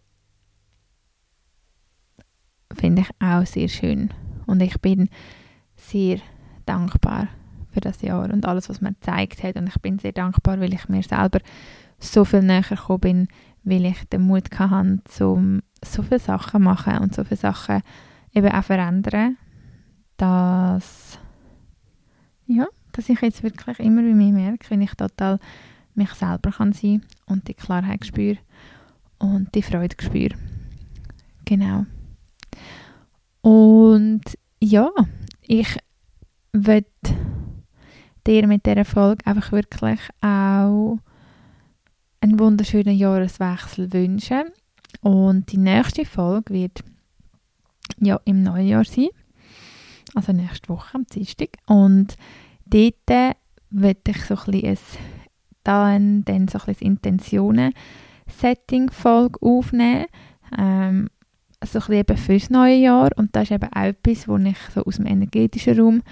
finde 2.75 3.03
ich 3.03 3.09
auch 3.25 3.47
sehr 3.47 3.69
schön. 3.69 4.11
Und 4.47 4.61
ich 4.61 4.79
bin 4.81 5.09
sehr 5.77 6.19
dankbar 6.67 7.29
für 7.71 7.81
das 7.81 8.03
Jahr 8.03 8.31
und 8.31 8.47
alles, 8.47 8.69
was 8.69 8.81
mir 8.81 8.93
gezeigt 8.93 9.43
hat. 9.43 9.57
Und 9.57 9.69
ich 9.69 9.81
bin 9.81 9.99
sehr 9.99 10.13
dankbar, 10.13 10.61
weil 10.61 10.75
ich 10.75 10.89
mir 10.89 11.03
selber 11.03 11.41
so 11.99 12.25
viel 12.25 12.43
näher 12.43 12.63
gekommen 12.63 13.01
bin, 13.01 13.29
weil 13.65 13.87
ich 13.87 14.05
den 14.09 14.23
Mut 14.23 14.49
hatte, 14.59 15.27
um 15.27 15.63
so 15.85 16.03
viele 16.03 16.21
Sachen 16.21 16.51
zu 16.51 16.59
machen 16.59 16.99
und 16.99 17.15
so 17.15 17.25
viele 17.25 17.37
Sachen 17.41 17.83
eben 18.33 18.49
auch 18.49 18.65
verändern, 18.65 19.37
dass, 20.17 21.19
ja, 22.47 22.67
dass 22.93 23.09
ich 23.09 23.21
jetzt 23.21 23.43
wirklich 23.43 23.79
immer 23.81 24.03
bei 24.03 24.15
mir 24.15 24.33
merke, 24.33 24.71
wenn 24.71 24.83
ich 24.83 24.95
total 24.95 25.39
mich 25.95 26.11
selber 26.11 26.51
kann 26.51 26.73
sein 26.73 27.03
und 27.27 27.49
die 27.49 27.55
Klarheit 27.55 28.05
spüre 28.05 28.39
und 29.19 29.55
die 29.55 29.63
Freude 29.63 29.97
spüre. 30.01 30.35
Genau. 31.45 31.87
Und 33.43 34.23
ja, 34.61 34.91
ich 35.43 35.77
würde 36.53 36.89
dir 38.27 38.47
mit 38.47 38.67
dieser 38.67 38.85
Folge 38.85 39.27
einfach 39.27 39.53
wirklich 39.53 40.01
auch 40.21 40.99
einen 42.25 42.41
wunderschönen 42.41 42.97
Jahreswechsel 42.97 43.93
wünschen. 43.93 44.45
Und 45.03 45.53
die 45.53 45.59
nächste 45.59 46.07
Folge 46.07 46.55
wird 46.55 46.83
ja 48.01 48.19
im 48.25 48.43
Neujahr 48.43 48.85
sein. 48.85 49.11
Also 50.15 50.33
nächste 50.33 50.71
Woche 50.71 50.95
am 50.95 51.05
Dienstag. 51.07 51.51
Und 51.67 52.17
dort 52.67 53.37
werde 53.71 54.01
ich 54.09 54.25
so 54.25 54.37
ein 54.37 54.53
bisschen 54.53 54.79
dann, 55.65 56.25
so 56.51 56.59
ein 56.67 56.77
Intentionen-Setting-Folge 56.79 59.43
aufnehmen. 59.43 60.07
Ähm, 60.57 61.11
so 61.63 61.81
ein 61.81 62.05
bisschen 62.05 62.17
fürs 62.17 62.49
neue 62.51 62.77
Jahr. 62.77 63.11
Und 63.17 63.37
das 63.37 63.45
ist 63.45 63.53
eben 63.53 63.73
auch 63.73 63.83
etwas, 63.83 64.27
was 64.29 64.43
ich 64.43 64.59
so 64.75 64.83
aus 64.85 64.97
dem 64.97 65.07
energetischen 65.07 65.79
Raum 65.79 66.03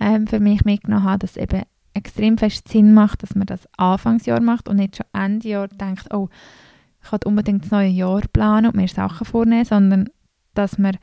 ähm, 0.00 0.28
für 0.28 0.40
mich 0.40 0.64
mitgenommen 0.64 1.04
habe, 1.04 1.18
dass 1.20 1.36
eben 1.36 1.62
extrem 1.96 2.38
fest 2.38 2.68
Sinn 2.68 2.94
macht, 2.94 3.22
dass 3.22 3.34
man 3.34 3.46
das 3.46 3.68
Anfangsjahr 3.76 4.40
macht 4.40 4.68
und 4.68 4.76
nicht 4.76 4.96
schon 4.96 5.06
Ende 5.12 5.48
Jahr 5.48 5.68
denkt, 5.68 6.12
oh, 6.12 6.28
ich 7.02 7.10
kann 7.10 7.20
unbedingt 7.24 7.64
das 7.64 7.70
neue 7.70 7.88
Jahr 7.88 8.22
planen 8.32 8.66
und 8.66 8.76
mir 8.76 8.88
Sachen 8.88 9.24
vornehmen, 9.24 9.64
sondern 9.64 10.10
dass 10.54 10.78
man 10.78 10.96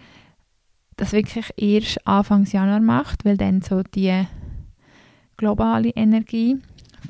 das 0.97 1.11
wirklich 1.13 1.49
erst 1.57 2.05
Anfangs 2.07 2.51
Januar 2.51 2.79
macht, 2.79 3.25
weil 3.25 3.37
dann 3.37 3.61
so 3.61 3.81
die 3.81 4.25
globale 5.37 5.89
Energie 5.89 6.57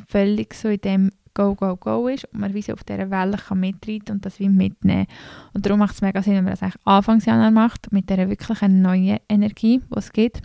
völlig 0.07 0.53
so 0.53 0.69
in 0.69 0.81
dem 0.81 1.11
Go, 1.33 1.55
Go, 1.55 1.75
Go 1.75 2.07
ist 2.07 2.25
und 2.25 2.39
man 2.39 2.53
wie 2.53 2.61
so 2.61 2.73
auf 2.73 2.83
dieser 2.83 3.09
Welle 3.09 3.37
kann 3.37 3.59
mitreiten 3.59 4.15
und 4.15 4.25
das 4.25 4.39
wie 4.39 4.49
mitnehmen. 4.49 5.07
Und 5.53 5.65
darum 5.65 5.79
macht 5.79 5.95
es 5.95 6.01
mega 6.01 6.21
Sinn, 6.21 6.35
wenn 6.35 6.43
man 6.43 6.53
das 6.53 6.61
eigentlich 6.61 6.85
Anfangs 6.85 7.25
Januar 7.25 7.51
macht, 7.51 7.91
mit 7.91 8.09
dieser 8.09 8.29
wirklich 8.29 8.61
neuen 8.61 9.17
Energie, 9.27 9.79
die 9.79 9.97
es 9.97 10.13
gibt. 10.13 10.41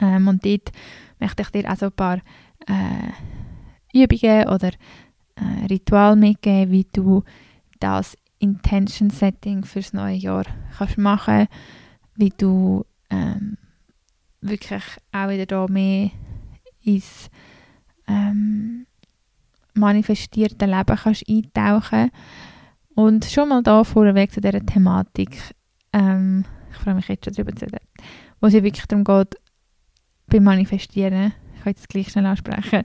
Ähm, 0.00 0.28
und 0.28 0.44
dort 0.46 0.70
möchte 1.22 1.42
ich 1.42 1.50
dir 1.50 1.70
also 1.70 1.86
ein 1.86 1.92
paar 1.92 2.18
äh, 2.66 3.12
Übungen 3.94 4.48
oder 4.48 4.70
äh, 5.36 5.66
Ritual 5.70 6.16
mitgeben, 6.16 6.72
wie 6.72 6.86
du 6.92 7.22
das 7.80 8.16
Intention 8.38 9.10
Setting 9.10 9.64
fürs 9.64 9.92
neue 9.92 10.16
Jahr 10.16 10.44
kannst 10.76 10.98
machen, 10.98 11.46
wie 12.16 12.30
du 12.30 12.84
ähm, 13.10 13.56
wirklich 14.40 14.82
auch 15.12 15.28
wieder 15.28 15.46
da 15.46 15.66
mehr 15.68 16.10
ins 16.82 17.30
ähm, 18.08 18.86
manifestierte 19.74 20.66
Leben 20.66 20.96
kannst 20.96 21.28
eintauchen. 21.28 22.10
Und 22.94 23.24
schon 23.24 23.48
mal 23.48 23.62
da 23.62 23.84
vorweg 23.84 24.32
zu 24.32 24.40
dieser 24.40 24.66
Thematik, 24.66 25.38
ähm, 25.92 26.44
ich 26.72 26.78
freue 26.78 26.94
mich 26.94 27.08
jetzt 27.08 27.24
schon 27.24 27.34
darüber 27.34 27.54
zu 27.54 27.66
reden, 27.66 27.86
wo 28.40 28.48
es 28.48 28.54
wirklich 28.54 28.86
darum 28.86 29.04
geht, 29.04 29.36
beim 30.32 30.44
Manifestieren, 30.44 31.32
ich 31.54 31.62
kann 31.62 31.72
jetzt 31.74 31.88
gleich 31.88 32.08
schnell 32.08 32.26
ansprechen, 32.26 32.82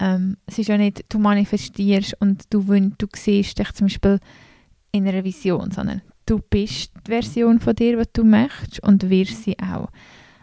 ähm, 0.00 0.36
es 0.46 0.58
ist 0.58 0.68
ja 0.68 0.76
nicht, 0.76 1.04
du 1.08 1.18
manifestierst 1.18 2.20
und 2.20 2.52
du, 2.52 2.60
du 2.62 3.06
siehst 3.14 3.58
dich 3.58 3.72
zum 3.72 3.86
Beispiel 3.86 4.20
in 4.92 5.08
einer 5.08 5.24
Vision, 5.24 5.70
sondern 5.70 6.02
du 6.26 6.38
bist 6.38 6.92
die 7.06 7.10
Version 7.10 7.60
von 7.60 7.74
dir, 7.74 7.96
die 7.96 8.10
du 8.12 8.24
möchtest 8.24 8.80
und 8.80 9.08
wirst 9.08 9.44
sie 9.44 9.58
auch. 9.58 9.88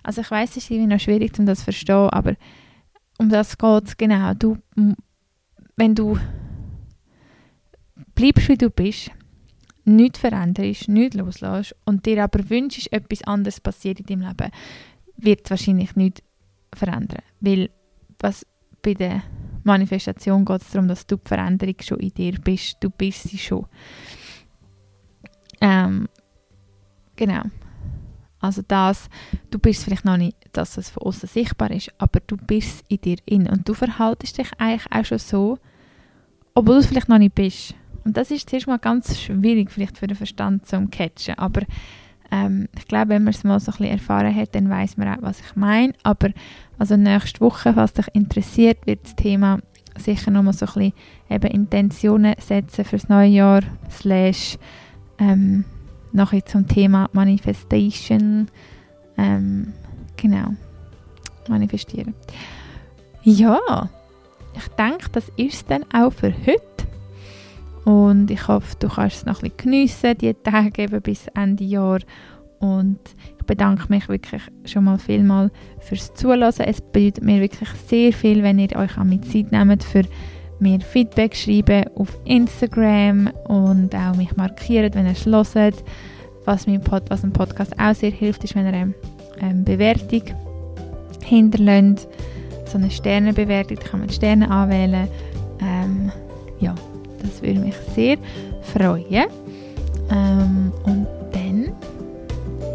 Also 0.03 0.21
ich 0.21 0.31
weiß, 0.31 0.51
es 0.51 0.57
ist 0.57 0.71
irgendwie 0.71 0.93
noch 0.93 0.99
schwierig, 0.99 1.37
um 1.37 1.45
das 1.45 1.59
zu 1.59 1.65
verstehen, 1.65 2.09
aber 2.09 2.35
um 3.19 3.29
das 3.29 3.57
geht 3.57 3.87
es 3.87 3.97
genau. 3.97 4.33
Du, 4.33 4.57
wenn 5.75 5.95
du 5.95 6.17
bleibst, 8.15 8.49
wie 8.49 8.57
du 8.57 8.71
bist, 8.71 9.11
nichts 9.85 10.19
veränderst, 10.19 10.87
nichts 10.87 11.15
loslässt 11.15 11.75
und 11.85 12.05
dir 12.05 12.23
aber 12.23 12.49
wünschst, 12.49 12.91
etwas 12.91 13.23
anderes 13.23 13.59
passiert 13.59 13.99
in 13.99 14.05
deinem 14.07 14.27
Leben, 14.27 14.51
wird 15.17 15.49
wahrscheinlich 15.49 15.95
nichts 15.95 16.23
verändern. 16.73 17.23
Weil 17.39 17.69
was 18.19 18.45
bei 18.81 18.93
der 18.93 19.23
Manifestation 19.63 20.45
geht 20.45 20.61
es 20.61 20.71
darum, 20.71 20.87
dass 20.87 21.05
du 21.05 21.17
die 21.17 21.27
Veränderung 21.27 21.75
schon 21.81 21.99
in 21.99 22.13
dir 22.13 22.33
bist. 22.39 22.77
Du 22.79 22.89
bist 22.89 23.23
sie 23.23 23.37
schon. 23.37 23.65
Ähm, 25.59 26.07
genau. 27.15 27.43
Also 28.39 28.63
das, 28.67 29.07
du 29.51 29.59
bist 29.59 29.83
vielleicht 29.83 30.03
noch 30.03 30.17
nicht, 30.17 30.35
dass 30.51 30.77
es 30.77 30.89
von 30.89 31.03
außen 31.03 31.29
sichtbar 31.29 31.69
ist, 31.69 31.91
aber 31.99 32.19
du 32.25 32.37
bist 32.37 32.83
in 32.87 32.99
dir 32.99 33.17
in 33.25 33.47
und 33.47 33.69
du 33.69 33.75
verhaltest 33.75 34.39
dich 34.39 34.49
eigentlich 34.57 34.91
auch 34.91 35.05
schon 35.05 35.19
so, 35.19 35.57
obwohl 36.55 36.75
du 36.75 36.79
es 36.81 36.87
vielleicht 36.87 37.09
noch 37.09 37.19
nicht 37.19 37.35
bist. 37.35 37.75
Und 38.03 38.17
das 38.17 38.31
ist 38.31 38.49
zuerst 38.49 38.65
mal 38.65 38.79
ganz 38.79 39.19
schwierig 39.19 39.69
vielleicht 39.69 39.99
für 39.99 40.07
den 40.07 40.17
Verstand 40.17 40.65
zu 40.65 40.87
catchen, 40.87 41.37
aber 41.37 41.61
ähm, 42.31 42.67
ich 42.77 42.87
glaube, 42.87 43.09
wenn 43.09 43.23
man 43.23 43.33
es 43.33 43.43
mal 43.43 43.59
so 43.59 43.71
ein 43.71 43.77
bisschen 43.77 43.93
erfahren 43.93 44.35
hat, 44.35 44.55
dann 44.55 44.69
weiß 44.69 44.97
man 44.97 45.09
auch, 45.09 45.21
was 45.21 45.41
ich 45.41 45.55
meine. 45.55 45.93
Aber 46.03 46.29
also 46.79 46.95
nächste 46.95 47.41
Woche, 47.41 47.75
was 47.75 47.93
dich 47.93 48.07
interessiert, 48.13 48.87
wird 48.87 49.03
das 49.03 49.15
Thema 49.15 49.59
sicher 49.97 50.31
nochmal 50.31 50.53
so 50.53 50.65
ein 50.65 50.73
bisschen 50.73 50.93
eben 51.29 51.51
Intentionen 51.51 52.35
setzen 52.39 52.85
fürs 52.85 53.09
neue 53.09 53.29
Jahr, 53.29 53.61
slash 53.89 54.57
ähm, 55.19 55.65
nachher 56.13 56.45
zum 56.45 56.67
Thema 56.67 57.09
Manifestation. 57.11 58.47
Ähm, 59.17 59.73
genau, 60.15 60.53
manifestieren. 61.49 62.13
Ja, 63.23 63.89
ich 64.55 64.67
denke, 64.69 65.09
das 65.11 65.31
ist 65.35 65.69
dann 65.69 65.83
auch 65.93 66.11
für 66.11 66.33
heute. 66.45 66.70
Und 67.85 68.29
ich 68.29 68.47
hoffe, 68.47 68.75
du 68.79 68.87
kannst 68.87 69.17
es 69.17 69.25
noch 69.25 69.41
ein 69.41 69.49
bisschen 69.49 69.57
geniessen, 69.57 70.17
die 70.17 70.33
Tage 70.33 70.83
eben 70.83 71.01
bis 71.01 71.27
Ende 71.33 71.63
Jahr. 71.63 71.99
Und 72.59 72.99
ich 73.39 73.45
bedanke 73.45 73.85
mich 73.89 74.07
wirklich 74.07 74.43
schon 74.65 74.83
mal 74.83 74.99
vielmal 74.99 75.49
fürs 75.79 76.13
Zuhören. 76.13 76.43
Es 76.43 76.81
bedeutet 76.81 77.23
mir 77.23 77.41
wirklich 77.41 77.69
sehr 77.87 78.13
viel, 78.13 78.43
wenn 78.43 78.59
ihr 78.59 78.75
euch 78.75 78.97
auch 78.99 79.03
mit 79.03 79.25
Zeit 79.25 79.51
nehmt 79.51 79.83
für 79.83 80.03
mir 80.59 80.79
Feedback 80.79 81.35
schreiben 81.35 81.85
auf 81.95 82.17
Instagram 82.25 83.31
und 83.47 83.95
auch 83.95 84.15
mich 84.15 84.35
markiert, 84.37 84.93
wenn 84.93 85.07
ihr 85.07 85.13
es 85.13 85.25
hört. 85.25 85.83
Was, 86.45 86.67
mein 86.67 86.81
Pod, 86.81 87.03
was 87.09 87.21
dem 87.21 87.33
Podcast 87.33 87.73
auch 87.79 87.95
sehr 87.95 88.11
hilft, 88.11 88.43
ist, 88.43 88.55
wenn 88.55 88.67
ihr 88.67 88.73
eine 88.73 88.93
ähm, 89.41 89.63
Bewertung 89.63 90.23
hinterlässt. 91.23 92.07
So 92.65 92.77
eine 92.77 92.89
Sternenbewertung, 92.89 93.77
da 93.77 93.83
kann 93.87 93.99
man 93.99 94.09
Sterne 94.09 94.49
anwählen. 94.49 95.07
Ähm, 95.59 96.11
das 97.41 97.49
würde 97.49 97.59
mich 97.59 97.75
sehr 97.95 98.17
freuen. 98.61 99.25
Ähm, 100.11 100.71
und 100.83 101.07
dann 101.31 101.71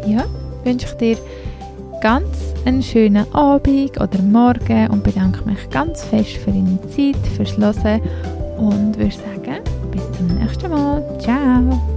ja, 0.07 0.25
wünsche 0.63 0.87
ich 0.87 0.93
dir 0.93 1.17
ganz 2.01 2.53
einen 2.65 2.83
schönen 2.83 3.31
Abend 3.33 3.99
oder 3.99 4.21
Morgen 4.21 4.89
und 4.89 5.03
bedanke 5.03 5.43
mich 5.45 5.69
ganz 5.69 6.03
fest 6.03 6.37
für 6.37 6.51
deine 6.51 6.79
Zeit, 6.89 7.17
fürs 7.35 7.57
Hören 7.57 8.01
und 8.57 8.97
würde 8.97 9.11
sagen, 9.11 9.61
bis 9.91 10.03
zum 10.17 10.27
nächsten 10.27 10.69
Mal. 10.69 11.03
Ciao! 11.19 11.96